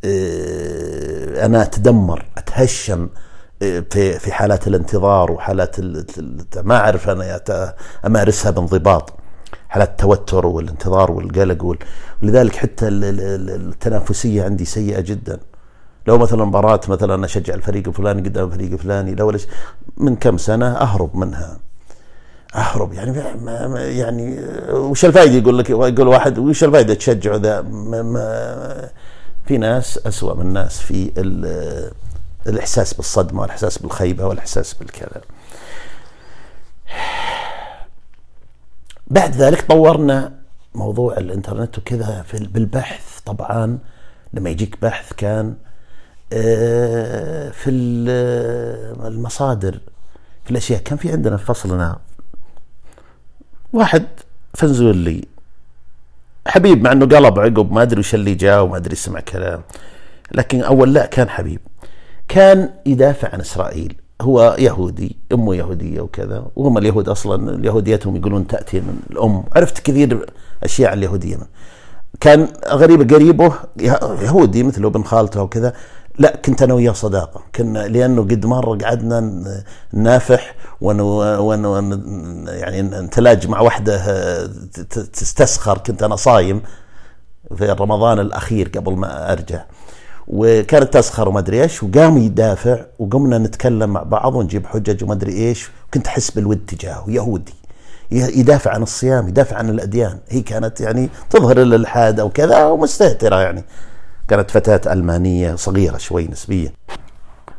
آه، 0.04 1.46
أنا 1.46 1.62
أتدمر 1.62 2.24
أتهشم 2.38 3.08
آه، 3.62 3.84
في 3.90 4.18
في 4.18 4.32
حالات 4.32 4.66
الانتظار 4.66 5.32
وحالات 5.32 5.76
ما 6.56 6.76
أعرف 6.76 7.08
أنا 7.08 7.74
أمارسها 8.06 8.50
بانضباط. 8.50 9.12
حالات 9.68 9.90
التوتر 9.90 10.46
والانتظار 10.46 11.12
والقلق 11.12 11.76
ولذلك 12.22 12.56
حتى 12.56 12.88
التنافسية 12.88 14.44
عندي 14.44 14.64
سيئة 14.64 15.00
جدا. 15.00 15.38
لو 16.06 16.18
مثلا 16.18 16.44
مباراة 16.44 16.80
مثلا 16.88 17.24
أشجع 17.24 17.54
الفريق 17.54 17.88
الفلاني 17.88 18.22
قدام 18.22 18.46
الفريق 18.48 18.72
الفلاني 18.72 19.14
لو 19.14 19.32
من 19.96 20.16
كم 20.16 20.36
سنة 20.36 20.66
أهرب 20.66 21.16
منها. 21.16 21.58
أهرب 22.54 22.92
يعني 22.92 23.12
ما 23.36 23.80
يعني 23.80 24.36
وش 24.70 25.04
الفائده 25.04 25.34
يقول 25.34 25.58
لك 25.58 25.70
يقول 25.70 26.08
واحد 26.08 26.38
وش 26.38 26.64
الفائده 26.64 26.94
تشجعه 26.94 27.36
ذا 27.36 27.60
ما 27.62 28.02
ما 28.02 28.88
في 29.48 29.58
ناس 29.58 29.98
اسوء 30.06 30.34
من 30.36 30.52
ناس 30.52 30.80
في 30.80 31.12
الإحساس 32.46 32.94
بالصدمة 32.94 33.40
والإحساس 33.40 33.78
بالخيبة 33.78 34.26
والإحساس 34.26 34.74
بالكذا. 34.74 35.20
بعد 39.06 39.36
ذلك 39.36 39.66
طورنا 39.68 40.32
موضوع 40.74 41.16
الإنترنت 41.16 41.78
وكذا 41.78 42.24
بالبحث. 42.32 43.20
طبعا 43.26 43.78
لما 44.32 44.50
يجيك 44.50 44.78
بحث 44.82 45.12
كان 45.12 45.56
آه، 46.32 47.50
في 47.50 47.70
المصادر 49.06 49.80
في 50.44 50.50
الأشياء. 50.50 50.82
كان 50.82 50.98
في 50.98 51.12
عندنا 51.12 51.36
في 51.36 51.44
فصلنا. 51.44 51.98
واحد 53.72 54.06
فنزولي 54.54 55.24
حبيب 56.46 56.82
مع 56.82 56.92
إنه 56.92 57.06
قلب 57.06 57.38
عقب 57.38 57.72
ما 57.72 57.82
أدري 57.82 58.00
وش 58.00 58.14
اللي 58.14 58.34
جاء 58.34 58.62
وما 58.62 58.76
أدري 58.76 58.96
سمع 58.96 59.20
كلام. 59.20 59.62
لكن 60.32 60.62
أول 60.62 60.94
لا 60.94 61.06
كان 61.06 61.28
حبيب. 61.28 61.60
كان 62.28 62.70
يدافع 62.86 63.28
عن 63.32 63.40
إسرائيل. 63.40 63.96
هو 64.20 64.56
يهودي 64.58 65.16
أمه 65.32 65.54
يهودية 65.54 66.00
وكذا. 66.00 66.46
وهم 66.56 66.78
اليهود 66.78 67.08
أصلا 67.08 67.66
يهوديتهم 67.66 68.16
يقولون 68.16 68.46
تأتي 68.46 68.80
من 68.80 69.00
الأم. 69.10 69.44
عرفت 69.56 69.78
كثير 69.78 70.26
أشياء 70.62 70.90
عن 70.90 70.98
اليهودية. 70.98 71.36
كان 72.20 72.48
غريب 72.68 73.14
قريبه 73.14 73.52
يهودي 74.22 74.62
مثله 74.62 74.88
ابن 74.88 75.02
خالته 75.02 75.42
وكذا. 75.42 75.72
لا 76.18 76.36
كنت 76.36 76.62
أنا 76.62 76.74
وياه 76.74 76.92
صداقة. 76.92 77.42
كنا 77.54 77.78
لأنه 77.78 78.22
قد 78.22 78.46
مره 78.46 78.78
قعدنا 78.78 79.44
نافح 79.92 80.54
ون 80.80 81.00
ون 81.00 82.44
يعني 82.48 82.82
نتلاج 82.82 83.48
مع 83.48 83.60
وحدة 83.60 84.46
تستسخر. 85.12 85.78
كنت 85.78 86.02
أنا 86.02 86.16
صايم 86.16 86.62
في 87.56 87.66
رمضان 87.70 88.18
الأخير 88.18 88.68
قبل 88.76 88.92
ما 88.92 89.32
أرجع. 89.32 89.64
وكانت 90.26 90.94
تسخر 90.94 91.28
وما 91.28 91.38
أدري 91.38 91.62
إيش 91.62 91.82
وقام 91.82 92.18
يدافع 92.18 92.78
وقمنا 92.98 93.38
نتكلم 93.38 93.90
مع 93.90 94.02
بعض 94.02 94.34
ونجيب 94.34 94.66
حجج 94.66 95.04
وما 95.04 95.12
أدري 95.12 95.32
إيش. 95.32 95.70
كنت 95.94 96.06
أحس 96.06 96.30
بالود 96.30 96.66
تجاهه 96.66 97.04
يهودي. 97.08 97.54
يدافع 98.10 98.70
عن 98.70 98.82
الصيام 98.82 99.28
يدافع 99.28 99.56
عن 99.56 99.70
الأديان. 99.70 100.18
هي 100.28 100.40
كانت 100.40 100.80
يعني 100.80 101.08
تظهر 101.30 101.62
الالحاد 101.62 102.20
أو 102.20 102.30
كذا 102.30 102.66
ومستهترة 102.66 103.36
يعني. 103.40 103.64
كانت 104.28 104.50
فتاة 104.50 104.92
ألمانية 104.92 105.54
صغيرة 105.54 105.96
شوي 105.96 106.28
نسبيا. 106.28 106.72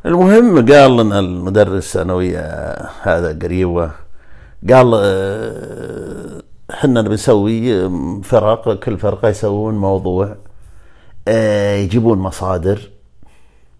المهم 0.05 0.71
قال 0.71 0.97
لنا 0.97 1.19
المدرس 1.19 1.95
ويا 1.95 2.77
هذا 3.01 3.39
قريبة 3.43 3.91
قال 4.69 4.91
آه، 4.95 6.41
إحنا 6.71 7.01
بنسوي 7.01 7.89
فرق 8.23 8.73
كل 8.79 8.97
فرقة 8.97 9.27
يسوون 9.27 9.77
موضوع 9.77 10.35
آه، 11.27 11.75
يجيبون 11.75 12.17
مصادر 12.17 12.89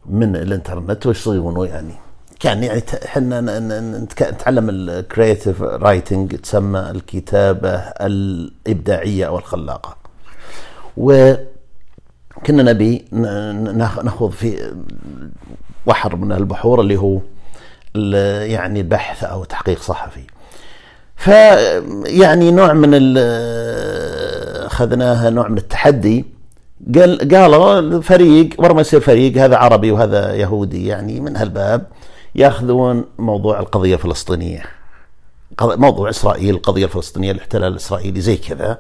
من 0.06 0.36
الإنترنت 0.36 1.06
ويصيغونه 1.06 1.66
يعني 1.66 1.94
كان 2.40 2.64
يعني 2.64 2.84
إحنا 3.06 3.42
نتعلم 4.32 4.70
ال 4.70 4.80
creative 4.80 5.62
writing 5.62 6.36
تسمى 6.36 6.80
الكتابة 6.80 7.76
الإبداعية 7.78 9.28
أو 9.28 9.38
الخلاقة. 9.38 9.98
و 10.98 11.34
كنا 12.46 12.64
نبي 12.64 13.06
ناخذ 13.12 14.32
في 14.32 14.74
بحر 15.88 16.16
من 16.16 16.32
البحور 16.32 16.82
اللي 16.82 16.98
هو 16.98 17.20
يعني 18.46 18.80
البحث 18.80 19.24
أو 19.24 19.44
تحقيق 19.44 19.82
صحفي. 19.82 20.24
ف 21.16 21.28
يعني 22.06 22.52
نوع 22.52 22.74
من 22.74 23.18
أخذناها 24.66 25.30
نوع 25.30 25.48
من 25.48 25.58
التحدي. 25.58 26.26
قال 26.96 27.36
قالوا 27.36 28.02
فريق 28.02 28.50
ورا 28.58 28.74
ما 28.74 28.82
يصير 28.82 29.00
فريق 29.00 29.38
هذا 29.38 29.56
عربي 29.56 29.92
وهذا 29.92 30.36
يهودي 30.36 30.88
يعني 30.88 31.20
من 31.20 31.38
هالباب 31.38 31.88
يأخذون 32.36 33.06
موضوع 33.18 33.60
القضية 33.60 33.96
الفلسطينية. 33.96 34.64
موضوع 35.62 36.10
إسرائيل 36.10 36.56
القضية 36.56 36.86
الفلسطينية 36.86 37.32
الاحتلال 37.32 37.72
الإسرائيلي 37.72 38.22
زي 38.22 38.38
كذا. 38.38 38.78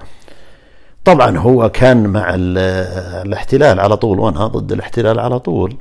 طبعا 1.05 1.37
هو 1.37 1.69
كان 1.69 2.07
مع 2.07 2.35
الاحتلال 2.35 3.79
على 3.79 3.97
طول 3.97 4.19
وأنا 4.19 4.47
ضد 4.47 4.71
الاحتلال 4.71 5.19
على 5.19 5.39
طول. 5.39 5.77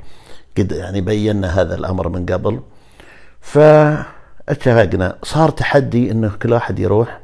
قد 0.57 0.71
يعني 0.71 1.01
بينا 1.01 1.61
هذا 1.61 1.75
الأمر 1.75 2.09
من 2.09 2.25
قبل. 2.25 2.59
فاتفقنا 3.41 5.15
صار 5.23 5.49
تحدي 5.49 6.11
إنه 6.11 6.31
كل 6.41 6.53
واحد 6.53 6.79
يروح. 6.79 7.19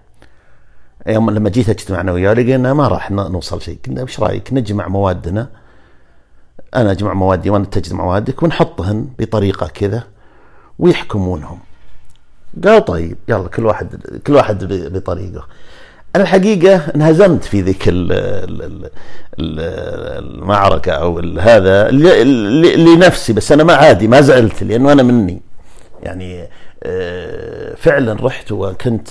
يوم 1.07 1.29
لما 1.29 1.49
جيت 1.49 1.69
أجتمع 1.69 2.01
أنا 2.01 2.11
وياه 2.11 2.33
لقينا 2.33 2.73
ما 2.73 2.87
راح 2.87 3.11
نوصل 3.11 3.61
شيء. 3.61 3.79
قلنا 3.87 4.01
إيش 4.01 4.19
رأيك؟ 4.19 4.53
نجمع 4.53 4.87
موادنا. 4.87 5.47
أنا 6.75 6.91
أجمع 6.91 7.13
موادي 7.13 7.49
وأنت 7.49 7.77
تجمع 7.77 8.03
موادك 8.03 8.43
ونحطهن 8.43 9.07
بطريقة 9.19 9.67
كذا 9.67 10.03
ويحكمونهم. 10.79 11.59
قال 12.63 12.85
طيب 12.85 13.17
يلا 13.27 13.47
كل 13.47 13.65
واحد 13.65 13.95
كل 14.27 14.33
واحد 14.33 14.63
بطريقة. 14.93 15.47
أنا 16.15 16.23
الحقيقة 16.23 16.75
انهزمت 16.95 17.43
في 17.43 17.61
ذيك 17.61 17.83
المعركة 19.39 20.91
أو 20.91 21.19
هذا 21.39 21.91
لنفسي 22.77 23.33
بس 23.33 23.51
أنا 23.51 23.63
ما 23.63 23.73
عادي 23.73 24.07
ما 24.07 24.21
زعلت 24.21 24.63
لأنه 24.63 24.91
أنا 24.91 25.03
مني. 25.03 25.41
يعني 26.03 26.47
آه، 26.83 27.75
فعلا 27.75 28.17
رحت 28.25 28.51
وكنت 28.51 29.09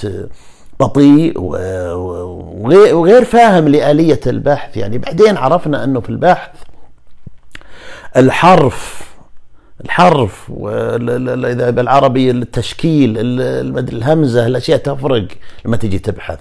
بطيء 0.81 1.41
وغير 2.95 3.25
فاهم 3.25 3.69
لآلية 3.69 4.21
البحث. 4.27 4.77
يعني 4.77 4.99
بعدين 4.99 5.37
عرفنا 5.37 5.85
أنه 5.85 6.01
في 6.01 6.11
البحث 6.11 6.51
الحرف 8.17 9.05
الحرف 9.85 10.51
إذا 10.51 11.71
بالعربي 11.71 12.31
التشكيل 12.31 13.15
الهمزة 13.79 14.47
الأشياء 14.47 14.79
تفرق 14.79 15.27
لما 15.65 15.77
تجي 15.77 15.99
تبحث. 15.99 16.39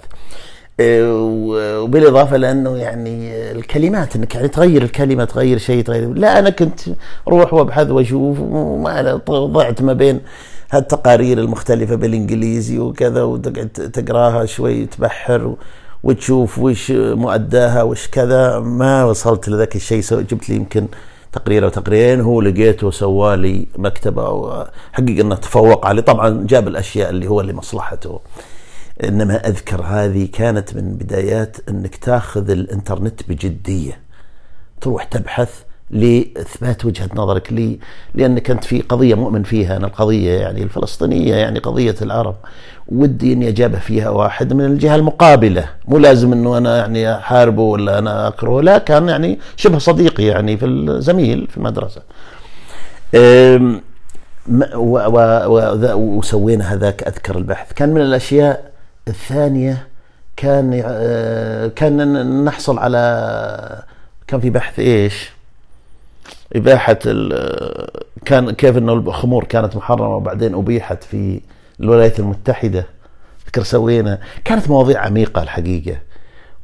وبالإضافة 0.80 2.36
لأنه 2.36 2.76
يعني 2.76 3.32
الكلمات 3.52 4.16
إنك 4.16 4.34
يعني 4.34 4.48
تغير 4.48 4.82
الكلمة 4.82 5.24
تغير 5.24 5.58
شيء 5.58 5.84
تغير. 5.84 6.08
لا 6.08 6.38
أنا 6.38 6.50
كنت 6.50 6.80
أروح 7.28 7.54
وأبحث 7.54 7.90
وأشوف 7.90 8.40
وما 8.40 9.20
ضعت 9.28 9.82
ما 9.82 9.92
بين 9.92 10.20
هالتقارير 10.70 11.38
المختلفة 11.38 11.94
بالإنجليزي 11.94 12.78
وكذا 12.78 13.22
وتقعد 13.22 13.68
تقراها 13.68 14.46
شوي 14.46 14.86
تبحر 14.86 15.54
وتشوف 16.02 16.58
وش 16.58 16.90
مؤداها 16.90 17.82
وش 17.82 18.08
كذا. 18.08 18.58
ما 18.58 19.04
وصلت 19.04 19.48
لذاك 19.48 19.76
الشيء 19.76 20.02
جبت 20.10 20.48
لي 20.48 20.56
يمكن 20.56 20.86
تقرير 21.32 21.64
أو 21.64 21.68
تقريرين 21.68 22.20
هو 22.20 22.40
لقيته 22.40 22.90
سوالي 22.90 23.66
مكتبة 23.78 24.28
وحقيقة 24.28 25.20
إنه 25.20 25.34
تفوق 25.34 25.86
عليه. 25.86 26.02
طبعا 26.02 26.46
جاب 26.48 26.68
الأشياء 26.68 27.10
اللي 27.10 27.26
هو 27.26 27.40
لمصلحته. 27.40 28.20
إنما 29.04 29.48
أذكر 29.48 29.82
هذه 29.82 30.28
كانت 30.32 30.76
من 30.76 30.94
بدايات 30.94 31.56
إنك 31.68 31.96
تاخذ 31.96 32.50
الإنترنت 32.50 33.20
بجدية. 33.28 34.00
تروح 34.80 35.04
تبحث 35.04 35.62
لإثبات 35.90 36.84
وجهة 36.84 37.08
نظرك 37.14 37.52
لي 37.52 37.78
لأنك 38.14 38.50
أنت 38.50 38.64
في 38.64 38.80
قضية 38.80 39.14
مؤمن 39.14 39.42
فيها 39.42 39.76
أنا 39.76 39.86
القضية 39.86 40.32
يعني 40.40 40.62
الفلسطينية 40.62 41.34
يعني 41.34 41.58
قضية 41.58 41.94
العرب. 42.02 42.34
ودي 42.88 43.32
إني 43.32 43.48
أجابه 43.48 43.78
فيها 43.78 44.08
واحد 44.10 44.52
من 44.52 44.64
الجهة 44.64 44.96
المقابلة. 44.96 45.68
مو 45.88 45.98
لازم 45.98 46.32
إنه 46.32 46.58
أنا 46.58 46.76
يعني 46.76 47.14
أحاربه 47.14 47.62
ولا 47.62 47.98
أنا 47.98 48.28
أكرهه 48.28 48.60
لا 48.60 48.78
كان 48.78 49.08
يعني 49.08 49.38
شبه 49.56 49.78
صديقي 49.78 50.24
يعني 50.24 50.56
في 50.56 50.66
الزميل 50.66 51.46
في 51.50 51.56
المدرسة. 51.56 52.02
وسوينا 55.94 56.74
هذاك 56.74 57.02
أذكر 57.02 57.38
البحث. 57.38 57.72
كان 57.72 57.88
من 57.88 58.00
الأشياء 58.00 58.73
الثانية 59.08 59.88
كان 60.36 60.82
آه، 60.84 61.66
كان 61.68 62.44
نحصل 62.44 62.78
على 62.78 63.82
كان 64.26 64.40
في 64.40 64.50
بحث 64.50 64.78
إيش؟ 64.78 65.30
إباحة 66.56 66.98
كان 68.24 68.50
كيف 68.50 68.76
إنه 68.78 68.92
الخمور 68.92 69.44
كانت 69.44 69.76
محرمة 69.76 70.16
وبعدين 70.16 70.54
أبيحت 70.54 71.04
في 71.04 71.40
الولايات 71.80 72.18
المتحدة. 72.20 72.86
فكر 73.46 73.62
سوينا. 73.62 74.18
كانت 74.44 74.70
مواضيع 74.70 75.00
عميقة 75.00 75.42
الحقيقة. 75.42 75.96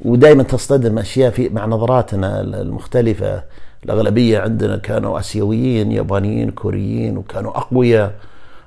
ودائما 0.01 0.43
تصطدم 0.43 0.99
أشياء 0.99 1.31
في 1.31 1.49
مع 1.49 1.65
نظراتنا 1.65 2.41
المختلفة. 2.41 3.43
الأغلبية 3.85 4.39
عندنا 4.39 4.77
كانوا 4.77 5.19
آسيويين 5.19 5.91
يابانيين 5.91 6.51
كوريين 6.51 7.17
وكانوا 7.17 7.57
أقوياء. 7.57 8.13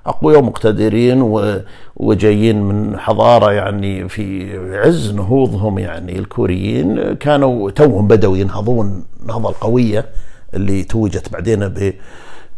أقوياء 0.07 0.38
ومقتدرين 0.38 1.51
وجايين 1.97 2.62
من 2.62 2.99
حضارة 2.99 3.53
يعني 3.53 4.09
في 4.09 4.57
عز 4.79 5.11
نهوضهم 5.11 5.79
يعني 5.79 6.19
الكوريين 6.19 7.12
كانوا 7.14 7.71
توهم 7.71 8.09
بدأوا 8.09 8.37
ينهضون 8.37 9.05
النهضه 9.23 9.49
القوية 9.49 10.07
اللي 10.55 10.85
توجت 10.85 11.33
بعدين 11.33 11.69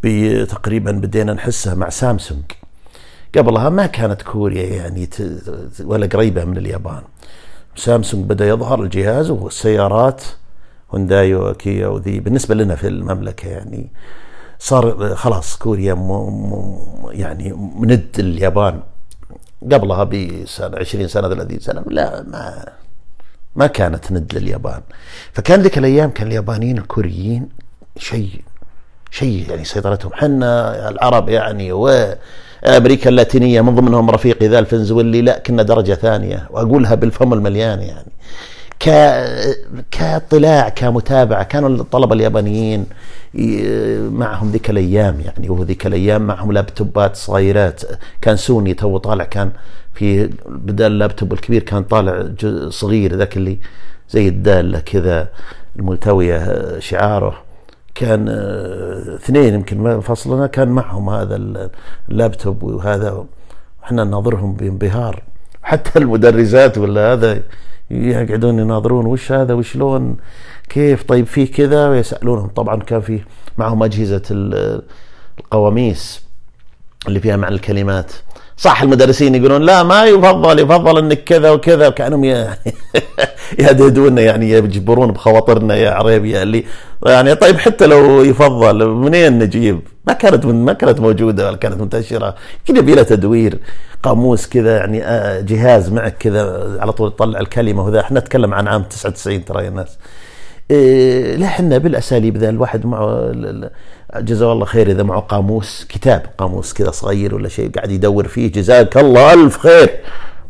ب 0.02 0.44
تقريبا 0.44 0.92
بدينا 0.92 1.32
نحسها 1.32 1.74
مع 1.74 1.88
سامسونج. 1.88 2.44
قبلها 3.38 3.68
ما 3.68 3.86
كانت 3.86 4.22
كوريا 4.22 4.66
يعني 4.66 5.08
ولا 5.84 6.06
قريبة 6.06 6.44
من 6.44 6.56
اليابان. 6.56 7.02
سامسونج 7.76 8.24
بدأ 8.24 8.48
يظهر 8.48 8.82
الجهاز 8.82 9.30
والسيارات 9.30 10.22
هونداي 10.94 11.34
وكيا 11.34 11.86
وذي 11.86 12.20
بالنسبة 12.20 12.54
لنا 12.54 12.74
في 12.74 12.88
المملكة 12.88 13.48
يعني. 13.48 13.90
صار 14.58 15.14
خلاص 15.14 15.56
كوريا 15.56 15.94
يعني 17.10 17.52
مند 17.52 18.16
اليابان 18.18 18.80
قبلها 19.72 20.04
بسنة 20.04 20.78
20 20.78 21.08
سنة 21.08 21.28
30 21.28 21.58
سنة 21.60 21.84
لا 21.86 22.22
ما 22.22 22.64
ما 23.56 23.66
كانت 23.66 24.12
ند 24.12 24.34
لليابان. 24.34 24.80
فكان 25.32 25.62
ذيك 25.62 25.78
الأيام 25.78 26.10
كان 26.10 26.26
اليابانيين 26.26 26.78
الكوريين 26.78 27.48
شيء 27.98 28.40
شيء 29.10 29.50
يعني 29.50 29.64
سيطرتهم. 29.64 30.12
حنا 30.14 30.88
العرب 30.88 31.28
يعني 31.28 31.72
وامريكا 31.72 33.10
اللاتينية 33.10 33.60
من 33.60 33.74
ضمنهم 33.74 34.10
رفيقي 34.10 34.48
ذا 34.48 34.58
الفنزويلي 34.58 35.22
لا 35.22 35.38
كنا 35.38 35.62
درجة 35.62 35.94
ثانية 35.94 36.48
وأقولها 36.50 36.94
بالفم 36.94 37.32
المليان 37.32 37.80
يعني. 37.82 38.12
كاطلاع 39.90 40.68
كمتابعة. 40.68 41.42
كانوا 41.42 41.68
الطلبة 41.68 42.14
اليابانيين 42.14 42.86
معهم 44.12 44.50
ذيك 44.50 44.70
الأيام 44.70 45.20
يعني 45.20 45.48
وذيك 45.50 45.86
الأيام 45.86 46.26
معهم 46.26 46.52
لابتوبات 46.52 47.16
صغيرات. 47.16 47.82
كان 48.20 48.36
سوني 48.36 48.74
تو 48.74 48.98
طالع 48.98 49.24
كان 49.24 49.50
في 49.94 50.30
بدال 50.46 50.92
اللابتوب 50.92 51.32
الكبير 51.32 51.62
كان 51.62 51.82
طالع 51.82 52.28
صغير 52.68 53.16
ذاك 53.16 53.36
اللي 53.36 53.58
زي 54.10 54.28
الداله 54.28 54.80
كذا 54.80 55.28
الملتوية 55.76 56.78
شعاره. 56.78 57.42
كان 57.94 58.28
اثنين 59.14 59.54
يمكن 59.54 60.00
فصلنا 60.00 60.46
كان 60.46 60.68
معهم 60.68 61.10
هذا 61.10 61.36
اللابتوب 62.08 62.62
وهذا 62.62 63.24
إحنا 63.84 64.04
نناظرهم 64.04 64.54
بانبهار. 64.54 65.22
حتى 65.62 65.98
المدرسات 65.98 66.78
ولا 66.78 67.12
هذا 67.12 67.42
يقعدون 67.90 68.58
يناظرون 68.58 69.06
وش 69.06 69.32
هذا 69.32 69.54
وشلون 69.54 70.16
كيف؟ 70.68 71.02
طيب 71.02 71.26
فيه 71.26 71.52
كذا؟ 71.52 71.88
ويسألونهم. 71.88 72.48
طبعا 72.48 72.76
كان 72.76 73.00
فيه 73.00 73.26
معهم 73.58 73.82
أجهزة 73.82 74.22
القواميس 75.38 76.22
اللي 77.08 77.20
فيها 77.20 77.36
معنى 77.36 77.54
الكلمات. 77.54 78.12
صح 78.56 78.82
المدرسين 78.82 79.34
يقولون 79.34 79.62
لا 79.62 79.82
ما 79.82 80.04
يفضل 80.04 80.58
يفضل 80.58 80.98
إنك 80.98 81.24
كذا 81.24 81.50
وكذا 81.50 81.88
وكأنهم 81.88 82.24
يهددونا 83.60 84.22
يعني 84.22 84.50
يجبرون 84.50 85.12
بخواطرنا 85.12 85.76
يا 85.76 85.90
عريبيا 85.90 86.42
اللي. 86.42 86.64
يعني 87.06 87.34
طيب 87.34 87.58
حتى 87.58 87.86
لو 87.86 88.22
يفضل 88.22 88.88
منين 88.88 89.38
نجيب؟ 89.38 89.80
ما 90.06 90.12
كانت 90.12 90.46
ما 90.46 90.72
كانت 90.72 91.00
موجودة 91.00 91.46
ولا 91.46 91.56
كانت 91.56 91.80
منتشرة. 91.80 92.34
كذا 92.66 92.78
يبي 92.78 93.04
تدوير. 93.04 93.58
قاموس 94.06 94.46
كذا 94.46 94.76
يعني 94.76 95.04
آه، 95.04 95.40
جهاز 95.40 95.92
معك 95.92 96.18
كذا 96.18 96.76
على 96.80 96.92
طول 96.92 97.10
تطلع 97.10 97.40
الكلمة 97.40 97.84
وذا. 97.84 98.00
إحنا 98.00 98.20
نتكلم 98.20 98.54
عن 98.54 98.68
عام 98.68 98.82
99 98.82 99.44
ترى 99.44 99.64
يا 99.64 99.68
الناس. 99.68 99.98
إيه 100.70 101.36
لا 101.36 101.46
إحنا 101.46 101.78
بالأساليب 101.78 102.36
ذا 102.36 102.48
الواحد 102.48 102.86
معه 102.86 103.32
جزاه 104.16 104.52
الله 104.52 104.64
خير 104.64 104.90
إذا 104.90 105.02
معه 105.02 105.20
قاموس 105.20 105.86
كتاب 105.88 106.22
قاموس 106.38 106.72
كذا 106.72 106.90
صغير 106.90 107.34
ولا 107.34 107.48
شيء 107.48 107.70
قاعد 107.70 107.90
يدور 107.90 108.28
فيه. 108.28 108.52
جزاك 108.52 108.96
الله 108.96 109.32
ألف 109.32 109.58
خير. 109.58 109.90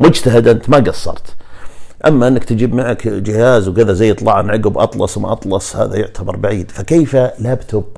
مجتهد 0.00 0.48
أنت 0.48 0.68
ما 0.70 0.78
قصرت. 0.78 1.34
أما 2.06 2.28
إنك 2.28 2.44
تجيب 2.44 2.74
معك 2.74 3.08
جهاز 3.08 3.68
وكذا 3.68 3.92
زي 3.92 4.10
يطلع 4.10 4.32
عقب 4.32 4.78
أطلس 4.78 5.16
وما 5.16 5.32
أطلس 5.32 5.76
هذا 5.76 5.96
يعتبر 5.96 6.36
بعيد. 6.36 6.70
فكيف 6.70 7.16
لابتوب؟ 7.16 7.96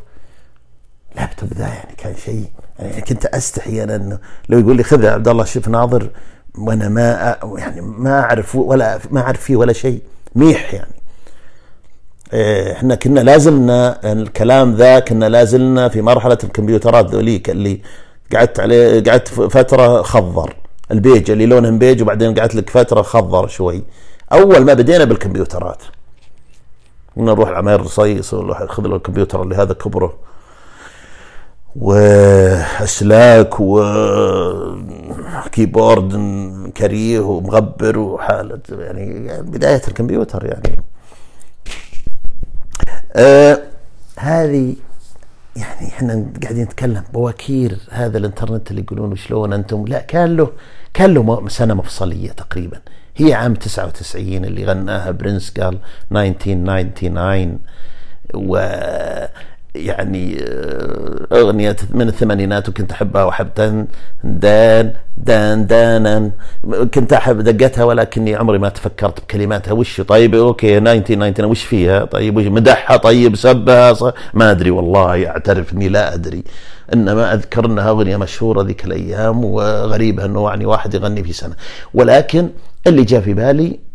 لابتوب 1.17 1.53
ذا 1.53 1.67
يعني 1.67 1.95
كان 1.97 2.15
شيء 2.25 2.45
يعني 2.79 3.01
كنت 3.01 3.27
أستحي 3.27 3.83
أنا 3.83 3.97
إنه 3.97 4.19
لو 4.49 4.59
يقول 4.59 4.77
لي 4.77 4.83
خذ 4.83 5.05
يا 5.05 5.11
عبد 5.11 5.29
الله 5.29 5.45
شوف 5.45 5.69
ناظر 5.69 6.11
وأنا 6.59 6.89
ما 6.89 7.37
يعني 7.59 7.81
ما 7.81 8.21
أعرف 8.21 8.57
ولا 8.57 8.99
ما 9.11 9.21
أعرف 9.21 9.41
فيه 9.41 9.57
ولا 9.57 9.73
شيء 9.73 10.03
ميح 10.35 10.75
يعني. 10.75 10.95
إيه، 12.33 12.73
إحنا 12.73 12.95
كنا 12.95 13.21
لازلنا 13.21 14.13
الكلام 14.13 14.75
ذا 14.75 14.99
كنا 14.99 15.29
لازلنا 15.29 15.89
في 15.89 16.03
مرحلة 16.03 16.39
الكمبيوترات 16.45 17.11
ذوليك 17.11 17.51
اللي 17.51 17.81
قعدت 18.35 18.61
عليه 18.61 19.05
قعدت 19.05 19.29
فترة 19.29 20.03
خضر. 20.03 20.57
البيج 20.91 21.31
اللي 21.31 21.47
لونه 21.47 21.71
بيج 21.71 22.03
وبعدين 22.03 22.39
قعدت 22.39 22.55
لك 22.55 22.71
فترة 22.71 23.03
خضر 23.03 23.47
شوي. 23.47 23.83
أول 24.33 24.65
ما 24.65 24.75
بدينا 24.75 25.05
بالكمبيوترات. 25.05 25.83
نروح 27.17 27.49
العماير 27.49 27.81
رصيص 27.81 28.35
ونروح 28.35 28.61
ناخذ 28.61 28.83
له 28.83 28.97
الكمبيوتر 28.97 29.43
اللي 29.43 29.57
هذا 29.57 29.73
كبره. 29.73 30.15
وأسلاك 31.77 33.61
وكيبورد 35.45 36.13
كريه 36.77 37.21
ومغبر 37.21 37.99
وحالة 37.99 38.61
يعني 38.71 39.29
بداية 39.43 39.83
الكمبيوتر 39.89 40.47
يعني. 40.47 40.77
آه 43.17 43.63
هذه 44.19 44.77
يعني 45.57 45.89
إحنا 45.89 46.27
قاعدين 46.43 46.63
نتكلم 46.63 47.03
بواكير 47.13 47.79
هذا 47.91 48.19
الإنترنت 48.19 48.71
اللي 48.71 48.83
يقولون 48.83 49.17
شلون 49.17 49.53
أنتم؟ 49.53 49.85
لا 49.87 50.01
كان 50.01 50.37
له 50.37 50.53
كان 50.95 51.15
له 51.15 51.49
سنة 51.49 51.75
مفصلية 51.75 52.31
تقريبا. 52.31 52.81
هي 53.17 53.35
عام 53.35 53.55
99 53.55 54.45
اللي 54.45 54.65
غناها 54.65 55.11
برنس 55.11 55.51
قال 55.61 55.79
1999 56.13 57.59
و 58.35 58.59
يعني 59.75 60.37
آه، 60.43 61.27
أغنية 61.33 61.77
من 61.91 62.09
الثمانينات 62.09 62.69
وكنت 62.69 62.93
أحبها 62.93 63.25
وأحب 63.25 63.49
دان 63.55 63.87
دان 64.25 64.93
دان 65.17 65.67
دانا 65.67 66.31
كنت 66.95 67.13
أحب 67.13 67.41
دقتها 67.41 67.85
ولكني 67.85 68.35
عمري 68.35 68.59
ما 68.59 68.69
تفكرت 68.69 69.21
بكلماتها. 69.21 69.73
وش 69.73 70.01
طيب؟ 70.01 70.35
OK 70.35 70.79
1999 70.79 71.51
وش 71.51 71.65
فيها؟ 71.65 72.05
طيب 72.05 72.37
وش 72.37 72.45
مدحها؟ 72.45 72.97
طيب 72.97 73.37
سبها؟ 73.37 73.95
ما 74.35 74.51
أدري 74.51 74.71
والله 74.71 75.29
أعترف 75.29 75.73
أني 75.73 75.89
لا 75.89 76.15
أدري. 76.15 76.45
إنما 76.95 77.35
أذكر 77.35 77.67
أنها 77.67 77.91
أغنية 77.91 78.17
مشهورة 78.17 78.63
ذيك 78.63 78.85
الأيام 78.85 79.45
وغريبة 79.45 80.25
أنه 80.25 80.49
يعني 80.49 80.67
واحد 80.67 80.95
يغني 80.95 81.25
في 81.25 81.33
سنة. 81.33 81.55
ولكن 81.95 82.49
اللي 82.87 83.05
جاء 83.05 83.21
في 83.21 83.35
بالي 83.35 83.88